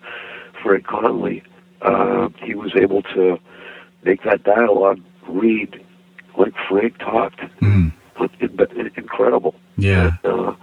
[0.62, 1.43] Fred Connelly,
[1.82, 3.38] uh, he was able to
[4.03, 5.84] make that dialogue read
[6.38, 7.41] like Frank talked.
[7.62, 7.93] Mm.
[8.18, 9.53] But incredible.
[9.78, 10.18] Yeah.
[10.24, 10.55] Uh,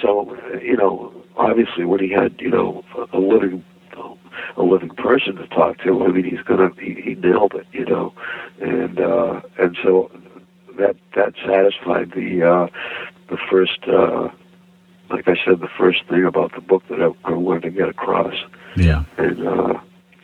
[0.00, 3.64] so you know, obviously, when he had you know a living
[4.56, 7.84] a living person to talk to, I mean, he's gonna he, he nailed it, you
[7.84, 8.12] know,
[8.60, 10.10] and uh, and so
[10.78, 12.66] that that satisfied the uh,
[13.28, 13.84] the first.
[13.86, 14.28] Uh,
[15.10, 17.88] like I said, the first thing about the book that I, I wanted to get
[17.88, 18.34] across,
[18.76, 19.04] Yeah.
[19.18, 19.74] and uh,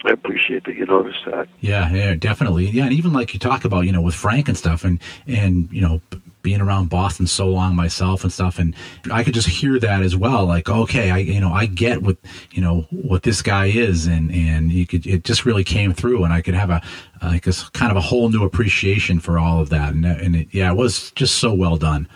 [0.04, 1.48] I appreciate that you noticed that.
[1.60, 2.66] Yeah, yeah, definitely.
[2.66, 5.68] Yeah, and even like you talk about, you know, with Frank and stuff, and and
[5.70, 6.00] you know,
[6.42, 8.74] being around Boston so long myself and stuff, and
[9.12, 10.44] I could just hear that as well.
[10.44, 12.16] Like, okay, I you know, I get what
[12.50, 16.24] you know what this guy is, and and you could it just really came through,
[16.24, 16.82] and I could have a
[17.22, 20.48] like a kind of a whole new appreciation for all of that, and and it,
[20.50, 22.08] yeah, it was just so well done.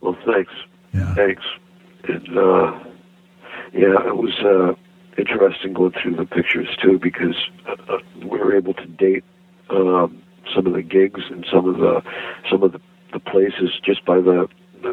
[0.00, 0.52] Well, thanks.
[0.94, 1.12] Yeah.
[1.16, 1.42] Thanks.
[2.08, 2.78] And uh,
[3.72, 4.74] yeah, it was uh,
[5.18, 7.36] interesting going through the pictures too because
[7.68, 9.24] uh, uh, we were able to date
[9.70, 10.22] um,
[10.54, 12.02] some of the gigs and some of the
[12.50, 12.80] some of the,
[13.12, 14.48] the places just by the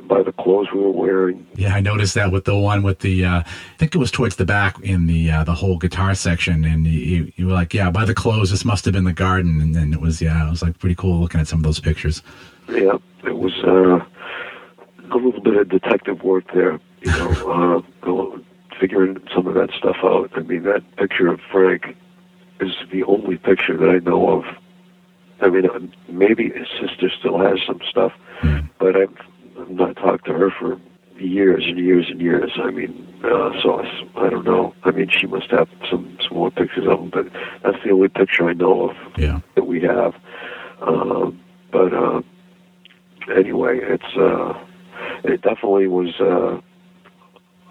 [0.07, 1.45] by the clothes we were wearing.
[1.55, 4.35] Yeah, I noticed that with the one with the, uh, I think it was towards
[4.35, 7.89] the back in the uh, the whole guitar section, and you, you were like, yeah,
[7.89, 10.49] by the clothes, this must have been the garden, and then it was, yeah, it
[10.49, 12.21] was like pretty cool looking at some of those pictures.
[12.69, 13.99] Yeah, it was uh,
[15.11, 18.39] a little bit of detective work there, you know, uh, go-
[18.79, 20.31] figuring some of that stuff out.
[20.35, 21.95] I mean, that picture of Frank
[22.61, 24.43] is the only picture that I know of.
[25.41, 25.79] I mean, uh,
[26.09, 28.11] maybe his sister still has some stuff,
[28.79, 29.15] but I've,
[29.59, 30.79] I've not talked to her for
[31.17, 32.51] years and years and years.
[32.61, 34.73] I mean, uh, so I, I don't know.
[34.83, 37.27] I mean, she must have some, some more pictures of him, but
[37.63, 39.39] that's the only picture I know of Yeah.
[39.55, 40.15] that we have.
[40.81, 41.39] Um,
[41.71, 42.21] but uh,
[43.35, 44.57] anyway, it's uh,
[45.25, 46.59] it definitely was uh,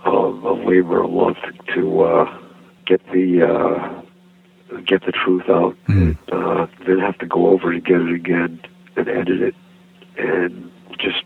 [0.08, 1.36] um, a labor of love
[1.74, 2.38] to uh,
[2.86, 5.76] get the uh, get the truth out.
[5.88, 6.16] Mm.
[6.32, 8.60] Uh, then have to go over and get it again
[8.96, 9.54] and edit it
[10.16, 11.22] and just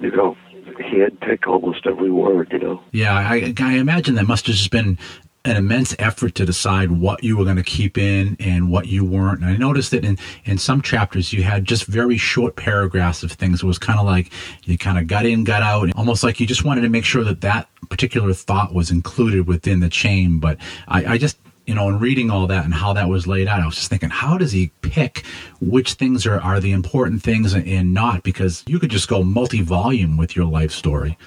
[0.00, 0.36] you know
[0.78, 2.48] hand pick almost every word.
[2.52, 2.82] You know.
[2.92, 4.98] Yeah, I, I imagine that must have just been
[5.44, 9.04] an immense effort to decide what you were going to keep in and what you
[9.04, 9.42] weren't.
[9.42, 10.16] And I noticed that in,
[10.46, 13.62] in some chapters you had just very short paragraphs of things.
[13.62, 14.32] It was kind of like
[14.64, 17.24] you kind of got in, got out, almost like you just wanted to make sure
[17.24, 20.38] that that particular thought was included within the chain.
[20.38, 20.56] But
[20.88, 23.60] I, I just, you know, in reading all that and how that was laid out,
[23.60, 25.24] I was just thinking, how does he pick
[25.60, 28.22] which things are, are the important things and, and not?
[28.22, 31.18] Because you could just go multi volume with your life story.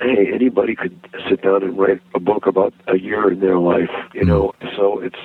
[0.00, 3.90] Hey, anybody could sit down and write a book about a year in their life,
[4.12, 4.52] you know.
[4.76, 5.18] So it's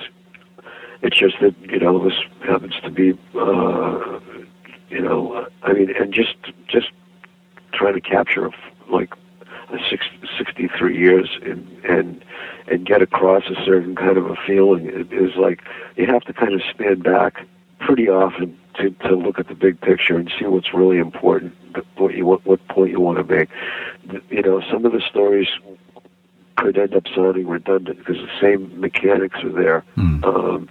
[1.02, 4.20] it's just that you know this happens to be, uh,
[4.90, 6.36] you know, I mean, and just
[6.68, 6.90] just
[7.72, 8.50] trying to capture
[8.90, 9.14] like
[9.72, 10.06] a six,
[10.36, 12.24] 63 years and and
[12.66, 15.62] and get across a certain kind of a feeling is like
[15.96, 17.46] you have to kind of stand back
[17.80, 21.54] pretty often to, to look at the big picture and see what's really important,
[22.20, 23.48] you want, what point you want to make.
[24.30, 25.48] You know, some of the stories
[26.56, 30.24] could end up sounding redundant because the same mechanics are there, Hmm.
[30.24, 30.68] um,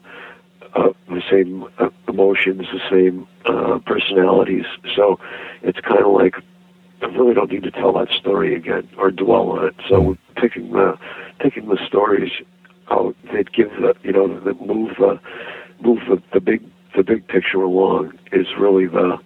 [0.76, 4.66] uh, the same uh, emotions, the same uh, personalities.
[4.96, 5.20] So
[5.64, 6.36] it's kind of like
[7.02, 9.76] I really don't need to tell that story again or dwell on it.
[9.90, 10.98] So we're picking the
[11.40, 12.32] picking the stories
[12.92, 15.20] out that give the you know that move the
[15.82, 16.62] move the, the big
[16.96, 19.18] the big picture along is really the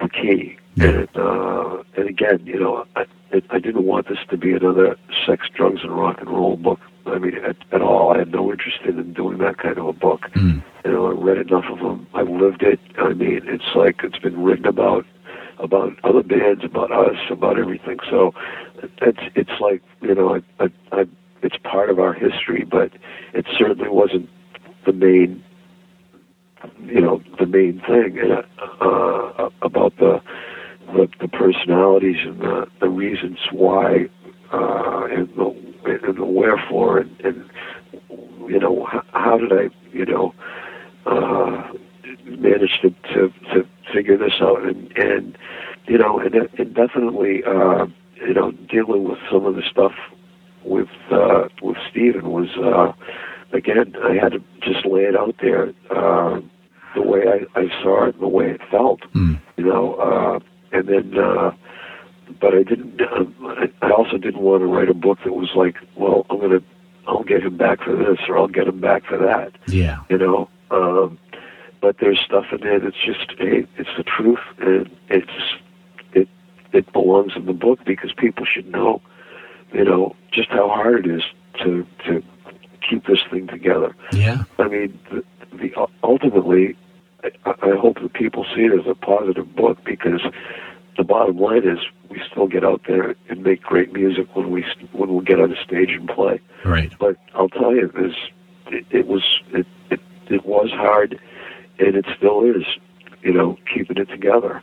[0.00, 0.56] the key.
[0.78, 3.06] And uh, and again, you know, I,
[3.50, 4.96] I didn't want this to be another
[5.26, 6.80] sex, drugs, and rock and roll book.
[7.06, 8.12] I mean, at, at all.
[8.12, 10.22] I had no interest in doing that kind of a book.
[10.34, 10.62] Mm.
[10.84, 12.06] You know, I read enough of them.
[12.14, 12.80] I've lived it.
[12.98, 15.06] I mean, it's like it's been written about
[15.58, 17.98] about other bands, about us, about everything.
[18.10, 18.34] So
[19.00, 21.04] it's it's like you know, I, I, I,
[21.42, 22.92] it's part of our history, but
[23.32, 24.28] it certainly wasn't
[24.84, 25.42] the main
[26.84, 28.32] you know the main thing and
[28.80, 30.20] uh, about the,
[30.94, 34.08] the the personalities and the the reasons why
[34.52, 37.50] uh, and the and the wherefore and, and
[38.48, 40.34] you know how, how did I you know
[41.06, 41.72] uh,
[42.24, 45.36] manage to, to to figure this out and and
[45.86, 47.86] you know and, and definitely uh,
[48.26, 49.92] you know dealing with some of the stuff
[50.64, 52.92] with uh, with Steven was uh,
[53.56, 56.40] again I had to just lay it out there uh,
[56.94, 59.38] the way I, I saw it, the way it felt, Mm.
[59.58, 60.38] you know, uh,
[60.72, 61.18] and then.
[61.18, 61.52] Uh,
[62.40, 63.00] but I didn't.
[63.00, 66.60] Uh, I also didn't want to write a book that was like, well, I'm gonna,
[67.06, 69.52] I'll get him back for this or I'll get him back for that.
[69.68, 70.00] Yeah.
[70.10, 70.48] You know.
[70.70, 71.18] Um,
[71.80, 75.54] but there's stuff in there that's just hey, it's the truth and it's
[76.12, 76.28] it
[76.72, 79.00] it belongs in the book because people should know,
[79.72, 81.22] you know, just how hard it is
[81.62, 82.22] to to
[82.88, 83.94] keep this thing together.
[84.12, 84.44] Yeah.
[84.58, 85.24] I mean, the,
[85.56, 86.76] the ultimately,
[87.24, 87.30] I,
[87.62, 90.20] I hope that people see it as a positive book because
[90.96, 91.78] the bottom line is
[92.10, 95.50] we still get out there and make great music when we when we get on
[95.50, 96.40] the stage and play.
[96.64, 96.92] Right.
[96.98, 98.14] But I'll tell you, this
[98.68, 101.18] it, it was it, it it was hard,
[101.78, 102.64] and it still is.
[103.22, 104.62] You know, keeping it together,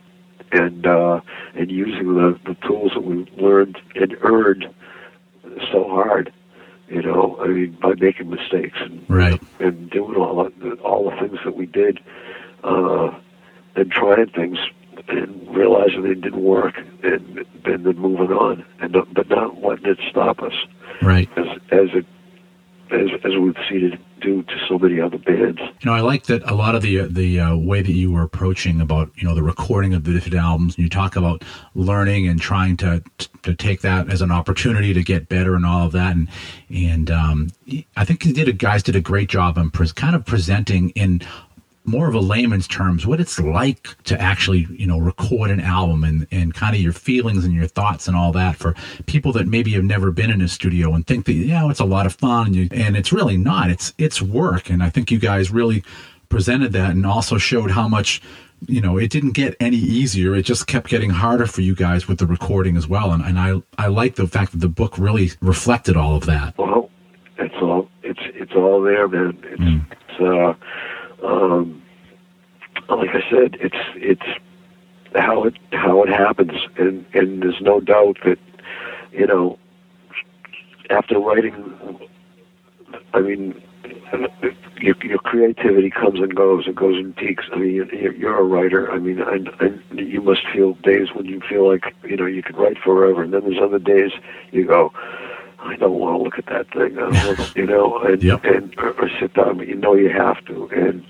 [0.54, 1.20] and uh,
[1.54, 4.68] and using the the tools that we learned and earned
[5.70, 6.32] so hard.
[6.88, 9.42] You know, I mean, by making mistakes and Right.
[9.60, 12.00] and doing all the, all the things that we did,
[12.64, 13.20] uh,
[13.76, 14.58] and trying things
[15.08, 20.00] and realizing they didn't work, and, and then moving on, and but not letting it
[20.10, 20.54] stop us
[21.02, 21.30] Right.
[21.38, 22.06] as as it
[22.92, 25.60] as as we've seen it do to so many other bands.
[25.60, 28.22] You know, I like that a lot of the the uh, way that you were
[28.22, 30.78] approaching about you know the recording of the different albums.
[30.78, 31.44] You talk about
[31.76, 33.04] learning and trying to
[33.42, 36.16] to take that as an opportunity to get better and all of that.
[36.16, 36.30] And
[36.70, 37.48] and um,
[37.98, 40.92] I think you did a, guys did a great job on pres kind of presenting
[40.92, 41.22] in
[41.86, 46.04] more of a layman's terms what it's like to actually you know record an album
[46.04, 48.74] and and kind of your feelings and your thoughts and all that for
[49.06, 51.86] people that maybe have never been in a studio and think that yeah it's a
[51.86, 53.70] lot of fun and, you, and it's really not.
[53.70, 54.70] It's it's work.
[54.70, 55.84] And i think you guys really
[56.30, 58.22] presented that and also showed how much
[58.68, 60.36] you know it didn't get any easier.
[60.36, 63.12] It just kept getting harder for you guys with the recording as well.
[63.12, 66.58] And, and i i like the fact that the book really reflected all of that.
[66.58, 66.90] Well,
[67.38, 69.38] it's all it's it's all there, man.
[69.44, 70.54] It's it's uh,
[71.24, 71.82] um,
[72.90, 74.40] like I said, it's it's
[75.16, 78.40] how it how it happens, and and there's no doubt that
[79.12, 79.58] you know
[80.90, 82.00] after writing,
[83.14, 83.62] I mean.
[84.80, 86.68] Your, your creativity comes and goes.
[86.68, 87.46] It goes in peaks.
[87.54, 88.92] I mean, you're, you're a writer.
[88.92, 92.44] I mean, and, and you must feel days when you feel like you know you
[92.44, 94.12] could write forever, and then there's other days
[94.52, 94.92] you go,
[95.64, 96.98] I don't want to look at that thing.
[96.98, 98.44] I don't want to, you know, and, Yep.
[98.46, 101.06] and or, or sit down, but you know you have to, and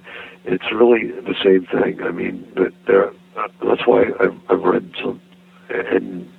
[0.45, 2.01] it's really the same thing.
[2.03, 5.19] I mean, but there, uh, that's why I've, I've read some
[5.69, 6.29] and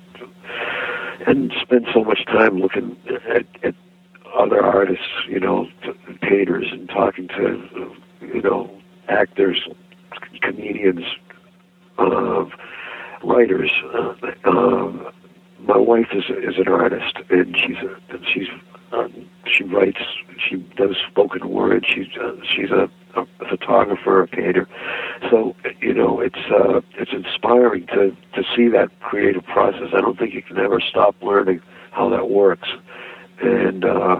[1.27, 2.97] and spent so much time looking
[3.29, 3.75] at, at
[4.37, 5.67] other artists, you know,
[6.21, 8.69] painters, and talking to, you know,
[9.07, 9.67] actors,
[10.41, 11.03] comedians,
[11.97, 12.45] uh,
[13.23, 13.71] writers.
[13.93, 14.13] Uh,
[14.45, 15.07] um,
[15.67, 18.47] my wife is is an artist, and she's a, and she's
[18.91, 19.99] um, she writes,
[20.37, 21.85] she does spoken word.
[21.87, 24.67] She's uh, she's a, a photographer, a painter.
[25.29, 29.89] So you know, it's uh, it's inspiring to to see that creative process.
[29.93, 31.61] I don't think you can ever stop learning
[31.91, 32.69] how that works,
[33.41, 34.19] and uh,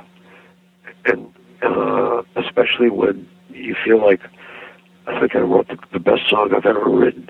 [1.05, 1.31] and
[1.61, 4.21] uh, especially when you feel like
[5.07, 7.29] I think I wrote the, the best song I've ever written.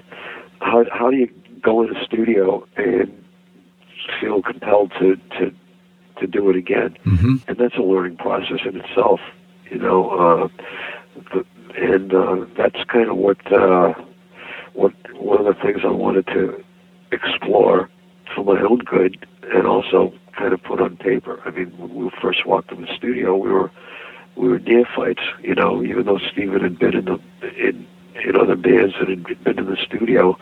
[0.61, 1.29] How how do you
[1.61, 3.24] go in a studio and
[4.19, 5.53] feel compelled to to
[6.19, 6.97] to do it again?
[7.03, 9.19] hmm and that's a learning process in itself.
[9.69, 10.47] You know, uh,
[11.33, 11.45] the,
[11.75, 13.93] and uh, that's kind of what uh,
[14.73, 16.63] what one of the things I wanted to
[17.11, 17.89] explore
[18.33, 21.41] for my own good, and also kind of put on paper.
[21.45, 23.71] I mean, when we first walked in the studio, we were
[24.35, 25.23] we were neophytes.
[25.41, 27.19] You know, even though Steven had been in the
[27.57, 27.87] in
[28.23, 30.37] in other bands and had been in the studio,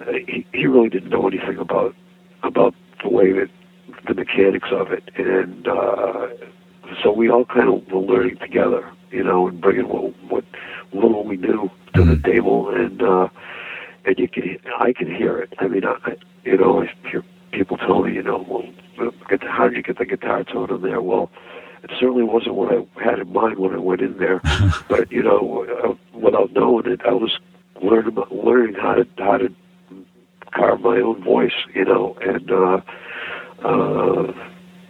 [0.00, 1.94] uh, he, he really didn't know anything about
[2.42, 3.48] about the way that
[4.06, 6.28] the mechanics of it, and uh,
[7.02, 10.44] so we all kind of were learning together, you know, and bringing what what
[10.92, 13.28] little we knew to the table, and uh,
[14.04, 15.52] and you can I can hear it.
[15.58, 17.22] I mean, I, I- you know, I hear
[17.52, 21.00] people tell me, you know, well, how did you get the guitar tone in there?
[21.00, 21.30] Well,
[21.84, 24.40] it certainly wasn't what I had in mind when I went in there,
[24.88, 27.38] but you know, uh, without knowing it, I was
[27.80, 29.54] learning learning how to how to
[30.52, 32.80] carve my own voice, you know, and uh,
[33.64, 34.32] uh,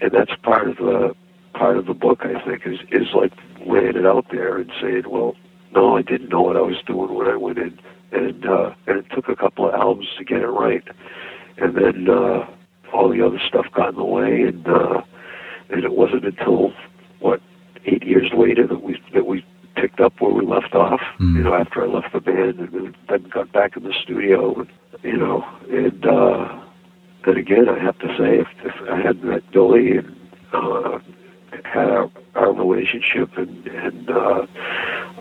[0.00, 1.14] and that's part of the
[1.54, 2.20] part of the book.
[2.22, 3.32] I think is is like
[3.66, 5.36] laying it out there and saying, well,
[5.74, 7.78] no, I didn't know what I was doing when I went in,
[8.12, 10.84] and uh, and it took a couple of albums to get it right,
[11.58, 12.46] and then uh,
[12.92, 15.02] all the other stuff got in the way, and uh,
[15.70, 16.72] and it wasn't until
[17.20, 17.40] what
[17.86, 19.44] eight years later that we that we
[19.74, 21.00] picked up where we left off.
[21.18, 21.36] Mm.
[21.36, 24.68] You know, after I left the band and then got back in the studio, and,
[25.02, 26.60] you know, and uh,
[27.26, 30.16] and again, I have to say, if, if I had met Billie and
[30.52, 30.98] uh,
[31.64, 34.46] had our, our relationship, and and uh,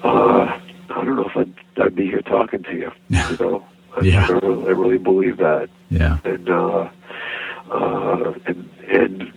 [0.04, 2.92] uh, I don't know if I'd, I'd be here talking to you.
[3.10, 4.28] You know, I, Yeah.
[4.28, 6.90] I, really, I really believe that yeah and uh,
[7.72, 9.34] uh, and and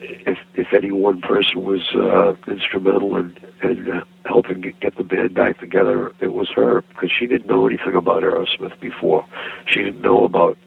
[0.00, 5.34] if if any one person was uh, instrumental in, in uh, helping get, the band
[5.34, 9.24] back together, it was her because she didn't know anything about Aerosmith before.
[9.66, 10.58] She didn't know about.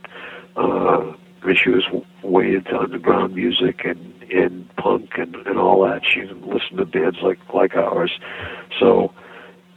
[0.56, 1.86] Uh, I mean, she was
[2.22, 6.02] way into underground music and and punk and and all that.
[6.06, 8.12] She didn't listen to bands like like ours,
[8.80, 9.14] so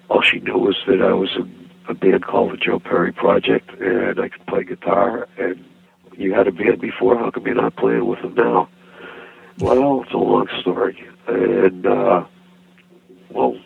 [0.09, 3.71] all she knew was that I was in a band called the Joe Perry Project,
[3.81, 5.29] and I could play guitar.
[5.39, 5.65] And
[6.17, 8.69] you had a band before, how come you're not playing with them now?
[9.59, 12.25] Well, it's a long story, and uh,
[13.31, 13.57] well,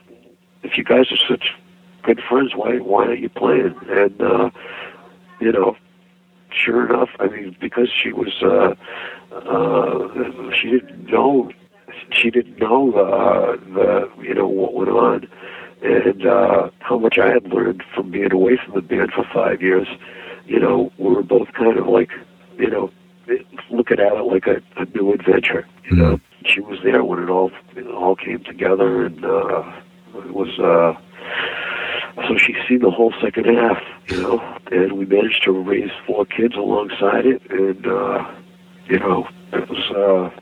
[0.66, 1.54] if you guys are such
[2.02, 3.76] good friends, why why aren't you play playing?
[3.88, 4.50] And uh,
[5.40, 5.76] you know,
[6.50, 8.74] sure enough, I mean, because she was, uh,
[9.34, 11.50] uh, she didn't know,
[12.10, 15.28] she didn't know uh, the, you know, what went on,
[15.82, 19.60] and uh, how much I had learned from being away from the band for five
[19.60, 19.88] years.
[20.46, 22.10] You know, we were both kind of like,
[22.56, 22.90] you know,
[23.70, 25.66] looking at it like a, a new adventure.
[25.90, 29.72] You know, she was there when it all it all came together, and uh,
[30.20, 30.58] it was.
[30.58, 31.00] Uh,
[32.28, 36.24] so she seen the whole second half, you know, and we managed to raise four
[36.24, 38.24] kids alongside it, and uh,
[38.88, 40.40] you know, it was uh,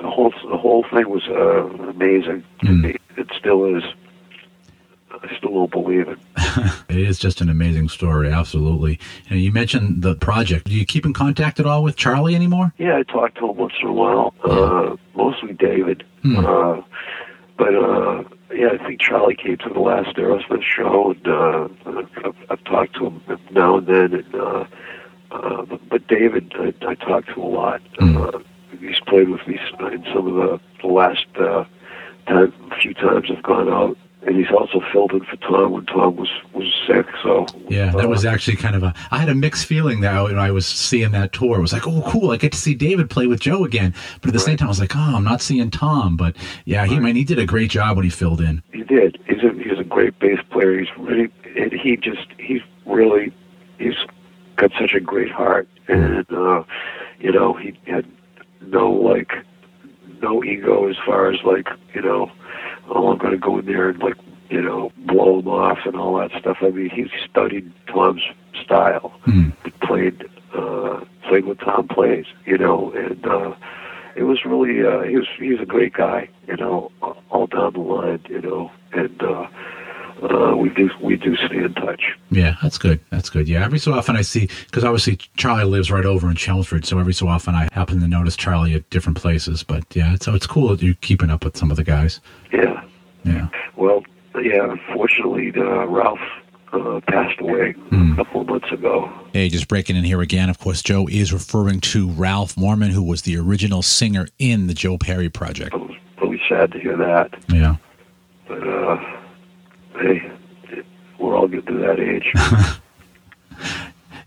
[0.00, 2.44] the whole the whole thing was uh, amazing.
[2.62, 2.96] Mm.
[3.16, 3.82] It still is.
[5.10, 6.18] I still don't believe it.
[6.90, 8.98] it is just an amazing story, absolutely.
[9.30, 10.66] And you mentioned the project.
[10.66, 12.74] Do you keep in contact at all with Charlie anymore?
[12.76, 14.34] Yeah, I talk to him once in a while.
[14.44, 16.04] Uh, mostly David.
[16.22, 16.44] Hmm.
[16.44, 16.82] Uh,
[17.56, 21.68] but uh, yeah, I think Charlie came to the last Aerosmith show, and uh,
[22.24, 24.14] I've, I've talked to him now and then.
[24.14, 24.64] And uh,
[25.30, 27.82] uh, but, but David, I, I talk to a lot.
[28.00, 28.34] Mm.
[28.34, 28.38] Uh,
[28.80, 31.64] he's played with me in some of the, the last uh,
[32.26, 33.96] time, few times I've gone out.
[34.26, 37.06] And he's also filled in for Tom when Tom was, was sick.
[37.22, 38.92] So Yeah, that uh, was actually kind of a.
[39.10, 41.58] I had a mixed feeling that when I was seeing that tour.
[41.58, 43.94] It was like, oh, cool, I get to see David play with Joe again.
[44.20, 46.16] But at the same time, I was like, oh, I'm not seeing Tom.
[46.16, 48.62] But yeah, he, I mean, he did a great job when he filled in.
[48.72, 49.18] He did.
[49.28, 50.78] He's a he's a great bass player.
[50.78, 53.32] He's really and he just he's really
[53.78, 53.96] he's
[54.56, 56.62] got such a great heart and uh
[57.18, 58.06] you know he had
[58.60, 59.32] no like
[60.22, 62.30] no ego as far as like you know
[62.88, 64.16] oh I'm gonna go in there and like
[64.50, 66.58] you know blow him off and all that stuff.
[66.60, 68.22] I mean he studied Tom's
[68.62, 69.12] style.
[69.64, 70.24] He played
[70.54, 73.26] uh played what Tom plays you know and.
[73.26, 73.54] uh
[74.16, 76.90] it was really uh he was he was a great guy you know
[77.28, 79.46] all down the line you know and uh
[80.22, 83.00] uh we do we do stay in touch Yeah, that's good.
[83.10, 83.48] That's good.
[83.48, 86.98] Yeah, every so often I see because obviously Charlie lives right over in Chelmsford, so
[86.98, 89.62] every so often I happen to notice Charlie at different places.
[89.62, 92.20] But yeah, so it's cool that you're keeping up with some of the guys.
[92.52, 92.82] yeah
[93.24, 93.48] Yeah.
[93.76, 94.02] well
[94.42, 96.18] yeah unfortunately uh, ralph
[96.72, 98.12] uh passed away Hmm.
[98.12, 100.48] a couple of months ago Hey, just breaking in here again.
[100.48, 104.72] Of course, Joe is referring to Ralph Morman, who was the original singer in the
[104.74, 105.74] Joe Perry Project.
[105.74, 107.76] i was really sad to hear that Yeah.
[108.48, 108.96] but uh
[110.00, 110.32] hey
[111.18, 112.32] we're all getting to that age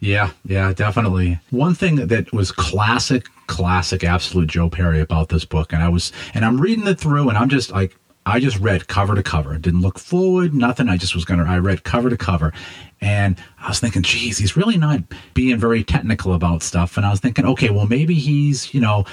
[0.01, 1.39] Yeah, yeah, definitely.
[1.49, 6.13] One thing that was classic, classic, absolute Joe Perry about this book, and I was,
[6.33, 9.57] and I'm reading it through, and I'm just like, I just read cover to cover.
[9.57, 10.87] Didn't look forward, nothing.
[10.87, 11.43] I just was gonna.
[11.43, 12.53] I read cover to cover,
[13.01, 15.01] and I was thinking, geez, he's really not
[15.33, 16.95] being very technical about stuff.
[16.95, 19.05] And I was thinking, okay, well, maybe he's, you know,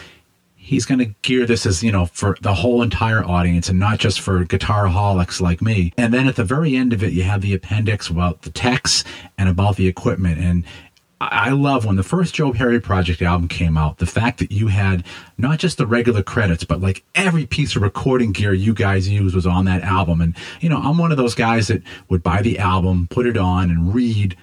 [0.66, 3.98] he's going to gear this as you know for the whole entire audience and not
[3.98, 7.22] just for guitar holics like me and then at the very end of it you
[7.22, 9.06] have the appendix about the text
[9.38, 10.64] and about the equipment and
[11.20, 14.52] I I love when the first Joe Perry Project album came out, the fact that
[14.52, 15.04] you had
[15.38, 19.34] not just the regular credits, but like every piece of recording gear you guys used
[19.34, 20.20] was on that album.
[20.20, 23.38] And, you know, I'm one of those guys that would buy the album, put it
[23.38, 24.36] on, and read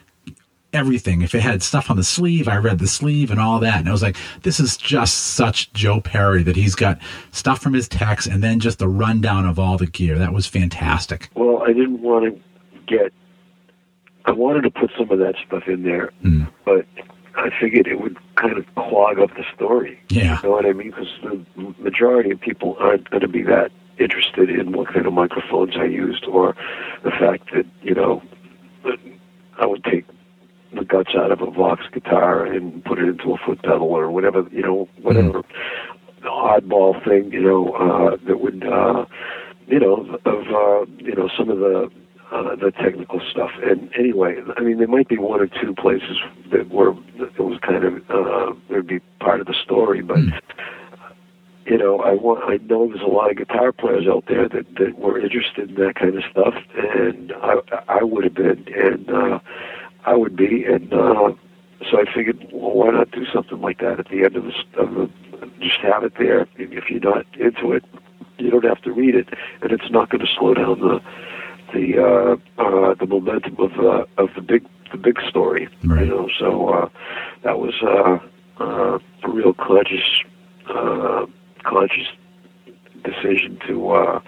[0.74, 1.22] everything.
[1.22, 3.80] If it had stuff on the sleeve, I read the sleeve and all that.
[3.80, 7.00] And I was like, this is just such Joe Perry that he's got
[7.32, 10.18] stuff from his text and then just the rundown of all the gear.
[10.18, 11.30] That was fantastic.
[11.36, 12.42] well i didn't want to
[12.88, 13.14] get
[14.26, 16.50] i wanted to put some of that stuff in there Mm.
[16.66, 16.86] but
[17.36, 20.00] I figured it would kind of clog up the story.
[20.10, 20.38] Yeah.
[20.44, 20.92] You know what I mean?
[20.92, 21.44] Because the
[21.80, 25.86] majority of people aren't going to be that interested in what kind of microphones I
[25.86, 26.56] used or
[27.04, 28.22] the fact that, you know,
[29.60, 30.06] I would take
[30.76, 34.12] the guts out of a Vox guitar and put it into a foot pedal or
[34.12, 35.44] whatever, you know, whatever
[36.24, 39.06] oddball thing, you know, uh, that would, uh,
[39.68, 41.90] you know, of, uh, you know, some of the
[42.32, 43.52] uh, the technical stuff.
[43.64, 46.18] And anyway, I mean, there might be one or two places
[46.52, 50.18] that were that was kind of uh, would be part of the story, but
[51.66, 54.66] you know, I want I know there's a lot of guitar players out there that
[54.76, 57.56] that were interested in that kind of stuff, and I
[57.88, 59.40] I would have been, and uh,
[60.06, 61.34] I would be, and uh,
[61.90, 64.80] so I figured, well, why not do something like that at the end of the
[64.80, 65.10] of the
[65.60, 66.48] just have it there.
[66.58, 67.84] If you're not into it,
[68.38, 69.30] you don't have to read it,
[69.62, 71.02] and it's not going to slow down the
[71.74, 75.68] the uh, uh, the momentum of uh, of the big the big story.
[75.84, 76.06] Right.
[76.06, 76.90] You know, so uh,
[77.44, 78.20] that was uh,
[78.64, 80.24] uh, a real conscious
[80.70, 81.26] uh,
[81.64, 82.08] conscious
[83.04, 83.92] decision to.
[83.92, 84.22] Uh,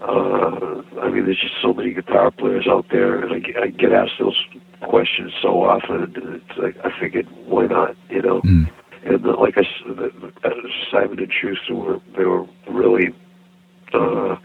[0.00, 3.66] uh, I mean, there's just so many guitar players out there, and I, get- I
[3.68, 4.42] get asked those
[4.82, 6.12] questions so often.
[6.16, 7.96] It's like I figured, why not?
[8.08, 8.40] You know.
[8.42, 8.70] Mm.
[9.02, 10.10] And the, like I, the,
[10.42, 10.52] the,
[10.90, 13.14] Simon and Schuster were they were really
[13.94, 14.36] uh,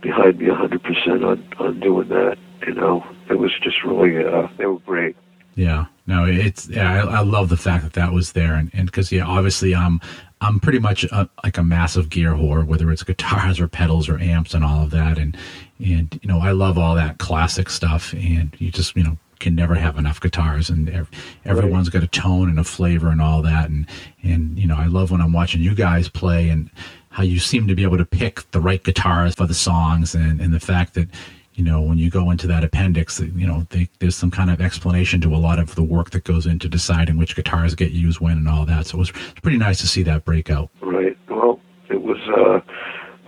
[0.00, 2.36] behind me 100% on on doing that.
[2.66, 5.16] You know, it was just really uh, they were great.
[5.56, 8.86] Yeah, no, it's yeah, I, I love the fact that that was there, and and
[8.86, 10.00] because yeah, obviously I'm
[10.40, 14.18] I'm pretty much a, like a massive gear whore, whether it's guitars or pedals or
[14.18, 15.36] amps and all of that, and
[15.78, 19.54] and you know I love all that classic stuff, and you just you know can
[19.54, 21.10] never have enough guitars, and ev-
[21.44, 23.86] everyone's got a tone and a flavor and all that, and
[24.22, 26.70] and you know I love when I'm watching you guys play and
[27.10, 30.40] how you seem to be able to pick the right guitars for the songs, and
[30.40, 31.08] and the fact that
[31.56, 34.60] you know, when you go into that appendix, you know, they, there's some kind of
[34.60, 38.20] explanation to a lot of the work that goes into deciding which guitars get used
[38.20, 38.86] when and all that.
[38.86, 39.10] So it was
[39.42, 40.70] pretty nice to see that breakout.
[40.82, 41.16] Right.
[41.30, 42.60] Well, it was uh,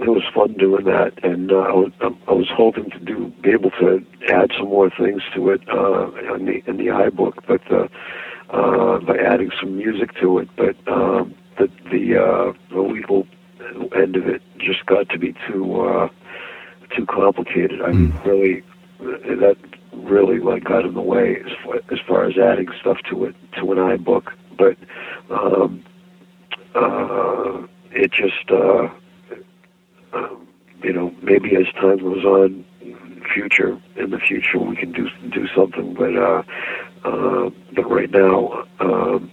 [0.05, 3.51] it was fun doing that, and uh, I was I was hoping to do be
[3.51, 7.63] able to add some more things to it uh, in the in the iBook, but
[7.73, 7.89] uh,
[8.51, 13.27] uh, by adding some music to it, but um, the the uh, the legal
[13.97, 16.09] end of it just got to be too uh,
[16.97, 17.81] too complicated.
[17.83, 18.63] I mean, really,
[19.01, 19.57] that
[19.93, 23.35] really like got in the way as far, as far as adding stuff to it
[23.57, 24.77] to an iBook, but.
[25.31, 25.85] Um,
[26.75, 28.89] uh, it just, uh,
[30.13, 30.47] um,
[30.83, 32.65] you know, maybe as time goes on,
[33.33, 35.95] future in the future we can do do something.
[35.95, 36.43] But uh,
[37.05, 39.31] uh, but right now, um,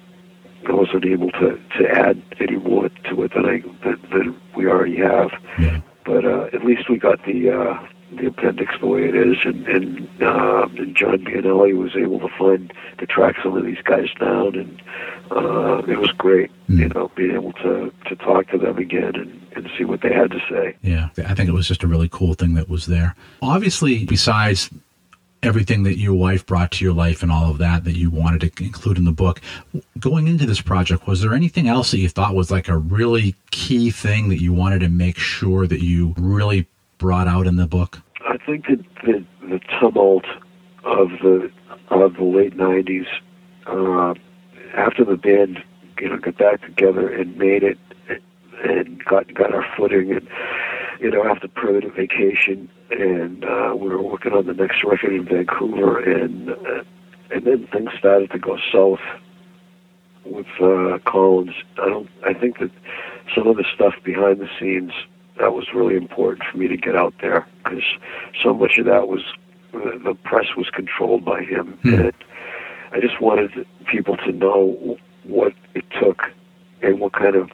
[0.67, 4.67] I wasn't able to to add any more to it than I than, than we
[4.67, 5.31] already have.
[5.59, 5.81] Yeah.
[6.05, 9.67] But uh, at least we got the uh, the appendix the way it is, and
[9.67, 14.09] and, uh, and John Bianelli was able to find to track some of these guys
[14.19, 14.81] down, and
[15.31, 19.47] uh, it was great, you know, being able to to talk to them again and,
[19.55, 20.75] and see what they had to say.
[20.81, 23.15] Yeah, I think it was just a really cool thing that was there.
[23.41, 24.69] Obviously, besides
[25.45, 28.41] everything that your wife brought to your life and all of that that you wanted
[28.41, 29.41] to include in the book,
[29.99, 33.35] going into this project, was there anything else that you thought was like a really
[33.51, 36.67] key thing that you wanted to make sure that you really
[36.97, 38.01] brought out in the book?
[38.27, 40.25] I think that the, the tumult
[40.83, 41.51] of the
[41.89, 43.05] of the late '90s,
[43.67, 44.15] uh,
[44.75, 45.63] after the band,
[45.99, 47.77] you know, got back together and made it,
[48.63, 50.27] and got got our footing, and
[50.99, 55.25] you know, after Permanent Vacation, and uh, we were working on the next record in
[55.25, 56.83] Vancouver, and uh,
[57.31, 58.99] and then things started to go south
[60.25, 61.55] with uh, Collins.
[61.77, 62.09] I don't.
[62.25, 62.71] I think that
[63.35, 64.91] some of the stuff behind the scenes
[65.39, 67.83] that was really important for me to get out there because
[68.41, 69.21] so much of that was
[69.71, 72.13] the, the press was controlled by him, and
[72.91, 76.31] I just wanted people to know what it took
[76.81, 77.51] and what kind of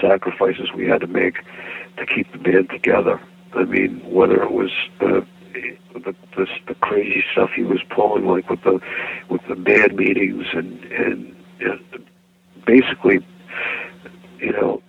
[0.00, 1.38] sacrifices we had to make
[1.96, 3.20] to keep the band together.
[3.54, 4.70] I mean, whether it was
[5.00, 5.20] uh,
[5.94, 8.80] the, the the crazy stuff he was pulling, like with the
[9.28, 12.06] with the band meetings and and, and
[12.66, 13.24] basically,
[14.38, 14.82] you know,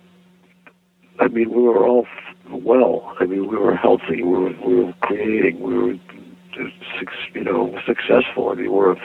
[1.20, 2.06] I mean, we were all
[2.50, 3.14] well.
[3.20, 4.22] I mean, we were healthy.
[4.22, 5.60] We were we were creating.
[5.60, 5.92] We were,
[7.34, 8.48] you know, successful.
[8.50, 8.96] I mean, we were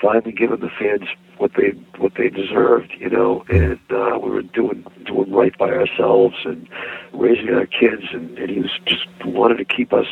[0.00, 2.92] finally giving the fans what they what they deserved.
[2.98, 6.68] You know, and uh, we were doing doing right by ourselves and
[7.12, 8.04] raising our kids.
[8.12, 10.06] And, and he was just wanted to keep us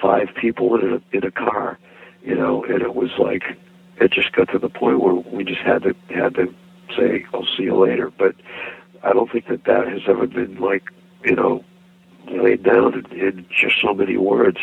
[0.00, 1.78] five people in a in a car.
[2.22, 3.44] You know, and it was like
[4.00, 6.54] it just got to the point where we just had to had to
[6.96, 8.34] say, "I'll see you later." But
[9.02, 10.84] I don't think that that has ever been like
[11.24, 11.64] you know
[12.30, 14.58] laid down in, in just so many words.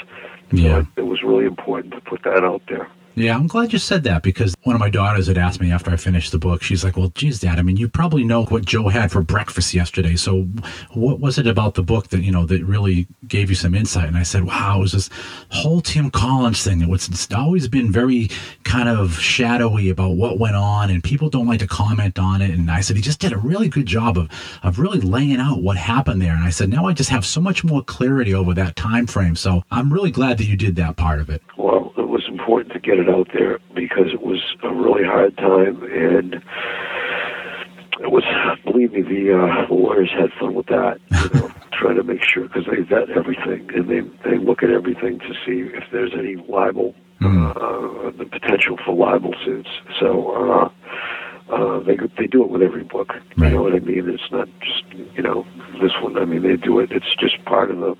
[0.51, 0.69] Yeah.
[0.69, 2.89] So it, it was really important to put that out there.
[3.17, 5.89] Yeah, I'm glad you said that because one of my daughters had asked me after
[5.89, 6.61] I finished the book.
[6.61, 9.73] She's like, "Well, geez, Dad, I mean, you probably know what Joe had for breakfast
[9.73, 10.17] yesterday.
[10.17, 10.49] So,
[10.93, 14.09] what was it about the book that you know that really gave you some insight?"
[14.09, 15.09] And I said, "Wow, it was this
[15.51, 16.81] whole Tim Collins thing.
[16.81, 18.29] It was it's always been very
[18.65, 22.51] kind of shadowy about what went on, and people don't like to comment on it."
[22.51, 24.27] And I said, "He just did a really good job of
[24.61, 27.39] of really laying out what happened there." And I said, "Now I just have so
[27.39, 29.37] much more clarity over that time frame.
[29.37, 31.84] So, I'm really glad that you did that part of it." Well,
[32.45, 36.35] important to get it out there because it was a really hard time, and
[37.99, 38.23] it was,
[38.63, 40.99] believe me, the uh, lawyers had fun with that.
[41.11, 44.69] You know, trying to make sure because they vet everything and they they look at
[44.69, 49.69] everything to see if there's any libel, uh, the potential for libel suits.
[49.99, 50.31] So.
[50.31, 50.69] Uh,
[51.47, 53.09] uh, they they do it with every book.
[53.37, 53.51] Right.
[53.51, 54.09] You know what I mean?
[54.09, 54.83] It's not just
[55.15, 55.45] you know
[55.79, 56.17] this one.
[56.17, 56.91] I mean, they do it.
[56.91, 57.95] It's just part of the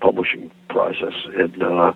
[0.00, 1.14] publishing process.
[1.34, 1.92] And uh,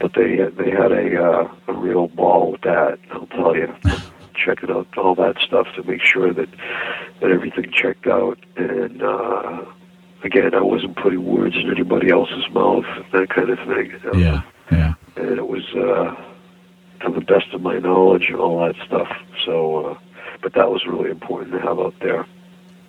[0.00, 2.98] but they they had a uh, a real ball with that.
[3.10, 3.74] I'll tell you.
[4.34, 6.48] Checking out all that stuff to make sure that
[7.20, 8.38] that everything checked out.
[8.56, 9.64] And uh,
[10.24, 13.92] again, I wasn't putting words in anybody else's mouth, that kind of thing.
[14.18, 14.42] Yeah,
[14.72, 14.94] yeah.
[15.16, 16.16] And it was uh,
[17.04, 19.08] to the best of my knowledge and all that stuff.
[19.44, 19.98] So, uh,
[20.42, 22.26] but that was really important to have out there.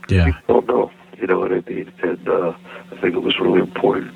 [0.09, 0.25] Yeah.
[0.25, 1.91] People don't know, you know what I mean?
[2.01, 2.53] And uh,
[2.91, 4.13] I think it was really important.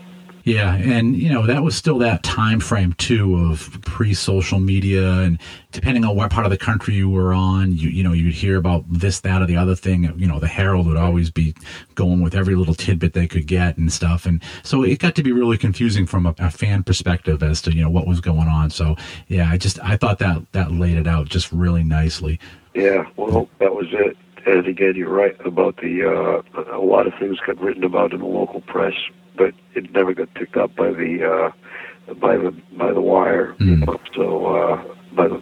[0.48, 5.38] Yeah, and you know that was still that time frame too of pre-social media, and
[5.74, 8.56] depending on what part of the country you were on, you you know you'd hear
[8.56, 10.06] about this, that, or the other thing.
[10.18, 11.54] You know, the Herald would always be
[11.96, 15.24] going with every little tidbit they could get and stuff, and so it got to
[15.24, 18.48] be really confusing from a, a fan perspective as to you know what was going
[18.48, 18.70] on.
[18.70, 18.96] So
[19.28, 22.40] yeah, I just I thought that that laid it out just really nicely.
[22.74, 24.16] Yeah, well, that was it.
[24.46, 28.22] And again, you're right about the uh, a lot of things got written about in
[28.22, 28.94] the local press,
[29.38, 31.24] but it never got picked up by the
[32.10, 33.56] uh, by the by the wire.
[33.60, 33.88] You Mm.
[33.88, 34.00] know?
[34.16, 34.84] So uh,
[35.14, 35.42] by the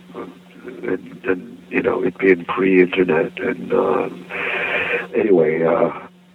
[0.66, 4.10] and, and you know it being pre-internet and uh,
[5.16, 5.92] anyway, uh,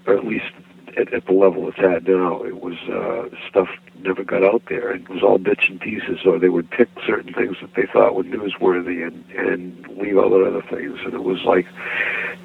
[0.06, 0.52] or at least
[0.96, 3.68] at, at the level it's at now, it was uh, stuff
[4.02, 4.92] never got out there.
[4.94, 8.14] It was all bits and pieces, or they would pick certain things that they thought
[8.14, 10.98] were newsworthy and and leave out other things.
[11.04, 11.66] And it was like,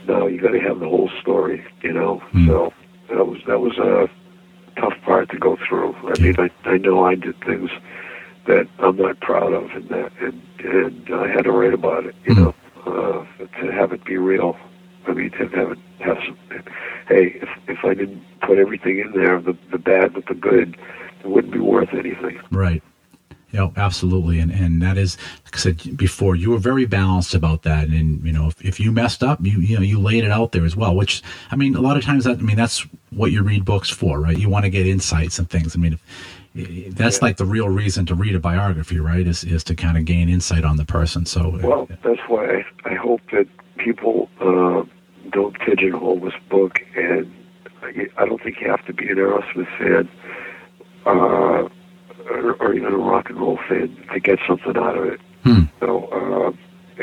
[0.08, 2.22] no, you got to have the whole story, you know.
[2.34, 2.48] Mm.
[2.48, 2.74] So
[3.10, 4.10] that was that was a
[4.78, 5.96] tough part to go through.
[6.08, 7.70] I mean, I I know I did things
[8.48, 12.16] that I'm not proud of, and that and and I had to write about it,
[12.26, 12.38] you Mhm.
[12.38, 12.56] know,
[12.86, 13.26] uh,
[13.62, 14.58] to have it be real.
[15.08, 16.38] I mean, to have it have some.
[17.08, 20.78] Hey, if if I didn't put everything in there, the the bad with the good,
[21.24, 22.40] it wouldn't be worth anything.
[22.52, 22.82] Right.
[23.56, 24.40] Yeah, absolutely.
[24.40, 27.88] And and that is, like I said before, you were very balanced about that.
[27.88, 30.52] And you know, if, if you messed up, you you know, you laid it out
[30.52, 30.94] there as well.
[30.94, 33.90] Which I mean, a lot of times that I mean, that's what you read books
[33.90, 34.38] for, right?
[34.38, 35.74] You want to get insights and things.
[35.74, 35.94] I mean,
[36.54, 37.26] if, that's Yeah.
[37.28, 39.26] like the real reason to read a biography, right?
[39.26, 41.26] Is is to kind of gain insight on the person.
[41.26, 43.48] So Well, that's why I, I hope that
[43.78, 44.84] people uh,
[45.32, 47.32] don't pigeonhole this book, and
[47.82, 50.10] I, I don't think you have to be an Aerosmith fan
[51.06, 51.55] uh,
[52.76, 55.22] even a rock and roll fan to get something out of it.
[55.44, 55.64] Hmm.
[55.80, 56.52] So, uh,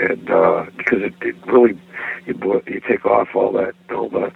[0.00, 1.78] and uh, because it, it really
[2.26, 4.32] you, you take off all that all the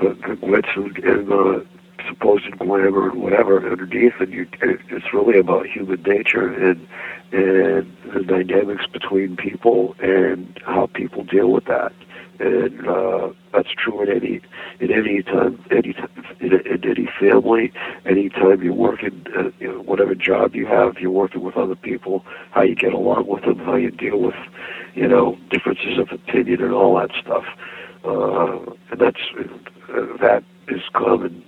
[0.00, 1.66] the, the glitz and, and the
[2.08, 6.86] supposed glamour and whatever underneath, and you it's really about human nature and
[7.32, 11.92] and the dynamics between people and how people deal with that.
[12.38, 14.40] And uh, that's true in any
[14.80, 17.72] in any time, any time, in, in any family,
[18.04, 22.24] anytime you're working, uh, you know, whatever job you have, you're working with other people,
[22.50, 24.34] how you get along with them, how you deal with,
[24.94, 27.44] you know, differences of opinion and all that stuff.
[28.04, 28.58] Uh,
[28.90, 31.44] and that's uh, that is common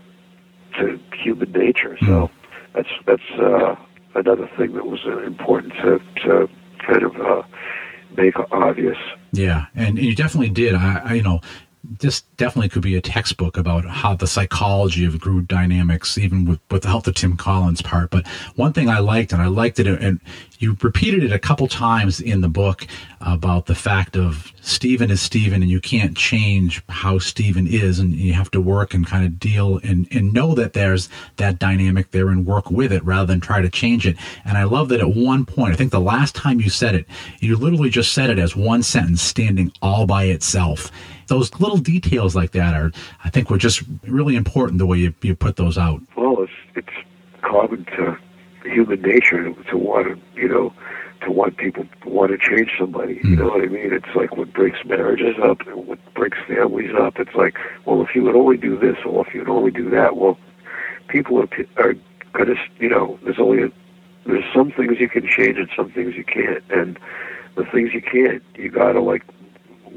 [0.78, 1.96] to human nature.
[2.06, 2.30] So
[2.74, 3.76] that's that's uh,
[4.14, 6.48] another thing that was uh, important to to
[6.86, 7.42] kind of uh,
[8.16, 8.96] make obvious.
[9.32, 10.74] Yeah, and, and you definitely did.
[10.74, 11.40] I, I, you know,
[11.98, 16.60] this definitely could be a textbook about how the psychology of group dynamics, even with,
[16.70, 18.10] with the help of Tim Collins' part.
[18.10, 18.26] But
[18.56, 20.20] one thing I liked, and I liked it, and
[20.58, 22.86] you repeated it a couple times in the book
[23.20, 28.14] about the fact of Steven is Steven, and you can't change how Steven is, and
[28.14, 32.10] you have to work and kind of deal and, and know that there's that dynamic
[32.10, 34.16] there and work with it rather than try to change it.
[34.44, 37.06] And I love that at one point, I think the last time you said it,
[37.40, 40.90] you literally just said it as one sentence standing all by itself.
[41.28, 42.92] Those little details like that are,
[43.24, 46.02] I think, were just really important the way you, you put those out.
[46.16, 47.06] Well, it's it's
[47.42, 48.16] common to
[48.64, 50.72] human nature to, to want to you know
[51.22, 53.14] to want people to want to change somebody.
[53.14, 53.34] You hmm.
[53.36, 53.92] know what I mean?
[53.92, 57.18] It's like what breaks marriages up and what breaks families up.
[57.18, 59.90] It's like, well, if you would only do this, or if you would only do
[59.90, 60.38] that, well,
[61.08, 61.94] people are are
[62.32, 63.72] gonna you know there's only a,
[64.26, 66.98] there's some things you can change and some things you can't, and
[67.56, 69.24] the things you can't, you gotta like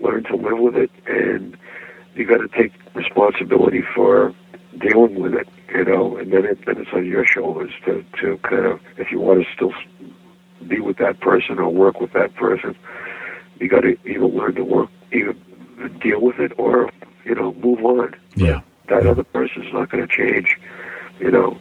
[0.01, 1.57] learn to live with it, and
[2.15, 4.33] you got to take responsibility for
[4.79, 8.37] dealing with it, you know, and then it then it's on your shoulders to to
[8.39, 9.73] kind of if you want to still
[10.67, 12.75] be with that person or work with that person,
[13.59, 15.33] you got to either learn to work, either
[15.99, 16.89] deal with it or
[17.25, 18.15] you know move on.
[18.35, 18.61] Yeah.
[18.87, 20.57] That other person's not going to change,
[21.19, 21.57] you know.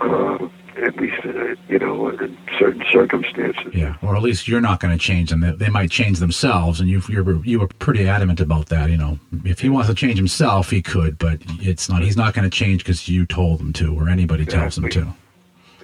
[0.00, 0.48] Uh,
[0.82, 3.74] at least, uh, you know, in certain circumstances.
[3.74, 5.40] Yeah, or at least you're not going to change them.
[5.40, 8.90] They, they might change themselves, and you you're you were pretty adamant about that.
[8.90, 12.02] You know, if he wants to change himself, he could, but it's not.
[12.02, 15.14] He's not going to change because you told him to, or anybody tells him to.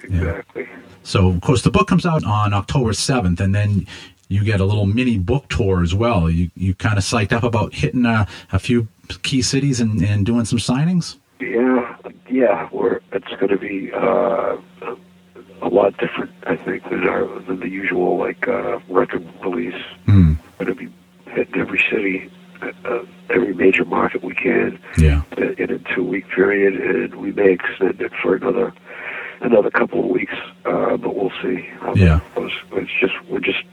[0.03, 0.67] Exactly.
[1.03, 3.87] So, of course, the book comes out on October seventh, and then
[4.29, 6.29] you get a little mini book tour as well.
[6.29, 8.87] You you kind of psyched up about hitting a, a few
[9.23, 11.15] key cities and, and doing some signings.
[11.39, 11.95] Yeah,
[12.29, 12.67] yeah.
[12.71, 14.57] We're it's going to be uh,
[15.61, 19.81] a lot different, I think, than our than the usual like uh, record release.
[20.07, 20.37] Mm.
[20.59, 20.91] Going to be
[21.31, 22.31] hitting every city,
[22.61, 22.99] uh,
[23.29, 25.21] every major market we can Yeah.
[25.37, 28.73] in a two week period, and we may extend it for another
[29.41, 30.33] another couple of weeks,
[30.65, 31.67] uh, but we'll see.
[31.83, 32.19] that Yeah.
[32.37, 33.63] It's just we're just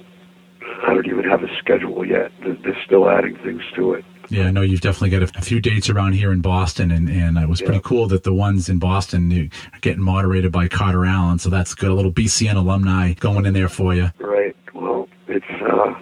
[0.86, 2.32] I don't even have a schedule yet.
[2.42, 4.04] They're still adding things to it.
[4.34, 7.08] Yeah, I know you've definitely got a, a few dates around here in Boston, and,
[7.08, 11.06] and it was pretty cool that the ones in Boston are getting moderated by Carter
[11.06, 11.38] Alan.
[11.38, 11.90] So that's good.
[11.90, 14.10] A little BCN alumni going in there for you.
[14.18, 14.56] Right.
[14.74, 15.94] Well, it's uh,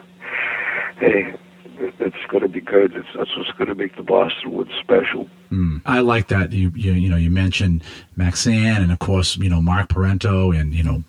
[0.98, 1.34] hey,
[1.78, 2.94] it's going to be good.
[2.96, 5.28] It's, that's what's going to make the Boston one special.
[5.50, 5.82] Mm.
[5.84, 6.52] I like that.
[6.52, 7.84] You, you you know you mentioned
[8.16, 11.04] Maxanne and of course you know Mark Parenteau and you know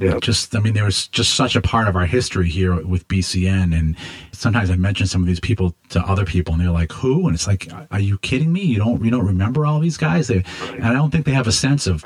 [0.00, 0.18] Yeah.
[0.20, 3.76] just I mean there was just such a part of our history here with BCN
[3.76, 3.96] and
[4.32, 7.34] sometimes I mention some of these people to other people and they're like who and
[7.34, 10.44] it's like are you kidding me you don't you don't remember all these guys they
[10.72, 12.04] and I don't think they have a sense of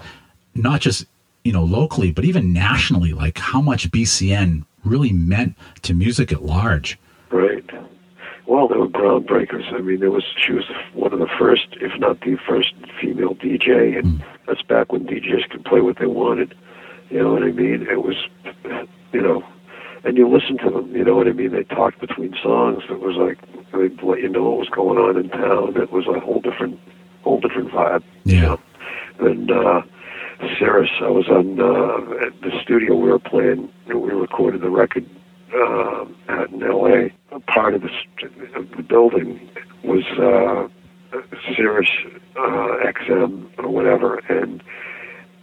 [0.55, 1.06] not just
[1.44, 6.43] you know locally but even nationally like how much BCN really meant to music at
[6.43, 6.98] large
[7.31, 7.65] Right.
[8.47, 9.73] Well, they were groundbreakers.
[9.74, 13.35] I mean, there was she was one of the first, if not the first, female
[13.35, 14.28] DJ, and hmm.
[14.47, 16.55] that's back when DJs could play what they wanted.
[17.10, 17.86] You know what I mean?
[17.90, 18.16] It was,
[19.12, 19.43] you know,
[20.05, 20.94] and you listen to them.
[20.94, 21.52] You know what I mean?
[21.52, 22.82] They talked between songs.
[22.90, 23.39] It was like
[23.72, 25.76] they'd let you know what was going on in town.
[25.80, 26.78] It was a whole different,
[27.22, 28.02] whole different vibe.
[28.24, 28.43] you Yeah.
[28.43, 28.60] know?
[29.20, 29.82] And uh,
[30.59, 33.68] Sirius, I was on uh, at the studio we were playing.
[33.89, 35.09] We recorded the record
[35.52, 37.12] uh, out in L.A.
[37.35, 37.89] A part of the,
[38.56, 39.51] of the building
[39.82, 40.68] was uh,
[41.56, 41.90] Sirius
[42.36, 44.62] uh, XM or whatever, and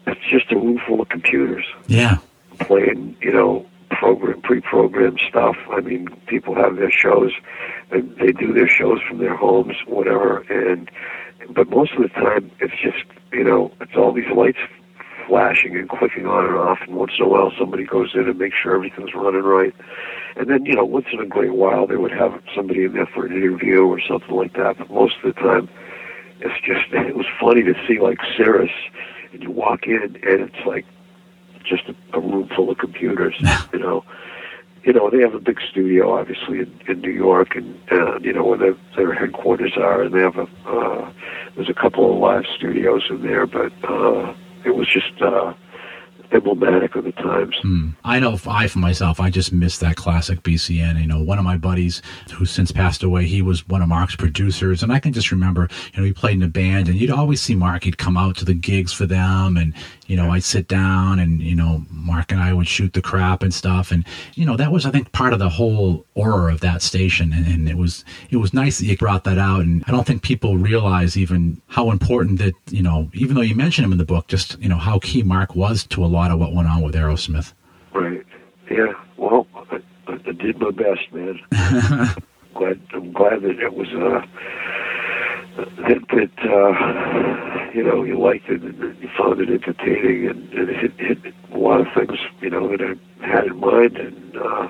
[0.07, 2.18] it's just a room full of computers yeah
[2.60, 5.56] playing, you know, program pre-programmed stuff.
[5.72, 7.32] I mean, people have their shows,
[7.91, 10.40] and they do their shows from their homes, whatever.
[10.49, 10.90] And
[11.49, 14.60] but most of the time, it's just you know, it's all these lights
[15.27, 18.38] flashing and clicking on and off, and once in a while, somebody goes in and
[18.38, 19.73] makes sure everything's running right.
[20.38, 23.07] And then, you know, once in a great while, they would have somebody in there
[23.07, 24.77] for an interview or something like that.
[24.77, 25.68] But most of the time,
[26.41, 28.72] it's just it was funny to see like Sirius,
[29.36, 30.86] and you walk in, and it's like
[31.64, 33.36] just a, a room full of computers.
[33.74, 34.03] you know,
[34.84, 38.32] you know they have a big studio, obviously in, in New York, and uh, you
[38.32, 41.12] know where their, their headquarters are, and they have a uh,
[41.56, 44.34] there's a couple of live studios in there, but uh,
[44.64, 45.53] it was just uh,
[46.32, 47.56] emblematic of the times.
[47.64, 47.96] Mm.
[48.04, 51.00] I know I, for myself, I just miss that classic BCN.
[51.00, 52.02] You know, one of my buddies
[52.34, 54.84] who since passed away, he was one of Mark's producers.
[54.84, 57.42] And I can just remember, you know, he played in a band and you'd always
[57.42, 57.84] see Mark.
[57.84, 59.58] He'd come out to the gigs for them.
[59.58, 59.74] And,
[60.08, 63.44] you know, I'd sit down and, you know, Mark and I would shoot the crap
[63.44, 63.92] and stuff.
[63.92, 67.34] And, you know, that was, I think, part of the whole aura of that station.
[67.34, 69.62] And, and it was, it was nice that you brought that out.
[69.62, 73.56] And I don't think people realize even how important that, you know, even though you
[73.56, 76.32] mention him in the book, just, you know, how key Mark was to a lot
[76.32, 77.54] of what went on with Aerosmith.
[77.94, 78.26] Right.
[78.70, 78.94] Yeah.
[79.18, 81.40] Well, I, I did my best, man.
[82.56, 84.26] glad I'm glad that it was uh
[85.58, 90.70] that that uh you know you liked it and you found it entertaining and, and
[90.70, 94.38] it hit, hit a lot of things you know that I had in mind and
[94.38, 94.68] uh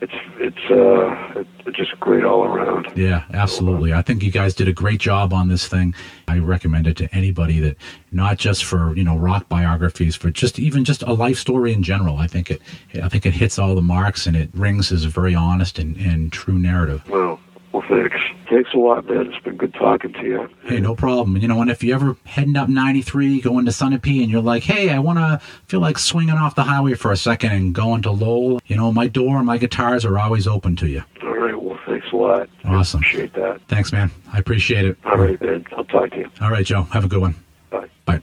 [0.00, 2.90] it's it's uh it's just great all around.
[2.96, 3.92] Yeah, absolutely.
[3.92, 5.94] I think you guys did a great job on this thing.
[6.28, 7.76] I recommend it to anybody that
[8.12, 11.82] not just for, you know, rock biographies, but just even just a life story in
[11.82, 12.16] general.
[12.16, 12.62] I think it
[13.02, 15.96] I think it hits all the marks and it rings as a very honest and,
[15.96, 17.02] and true narrative.
[17.08, 17.40] Well,
[17.72, 18.16] well, thanks.
[18.48, 19.32] Thanks a lot, man.
[19.32, 20.48] It's been good talking to you.
[20.64, 21.36] Hey, no problem.
[21.36, 24.62] You know, and if you're ever heading up 93, going to Sunapee, and you're like,
[24.62, 28.02] hey, I want to feel like swinging off the highway for a second and going
[28.02, 31.02] to Lowell, you know, my door and my guitars are always open to you.
[31.22, 31.60] All right.
[31.60, 32.48] Well, thanks a lot.
[32.64, 33.00] Awesome.
[33.00, 33.60] Appreciate that.
[33.68, 34.10] Thanks, man.
[34.32, 34.96] I appreciate it.
[35.04, 35.66] All right, man.
[35.76, 36.30] I'll talk to you.
[36.40, 36.82] All right, Joe.
[36.84, 37.34] Have a good one.
[37.70, 37.88] Bye.
[38.04, 38.22] Bye.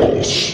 [0.00, 0.47] Everything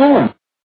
[0.00, 0.29] home.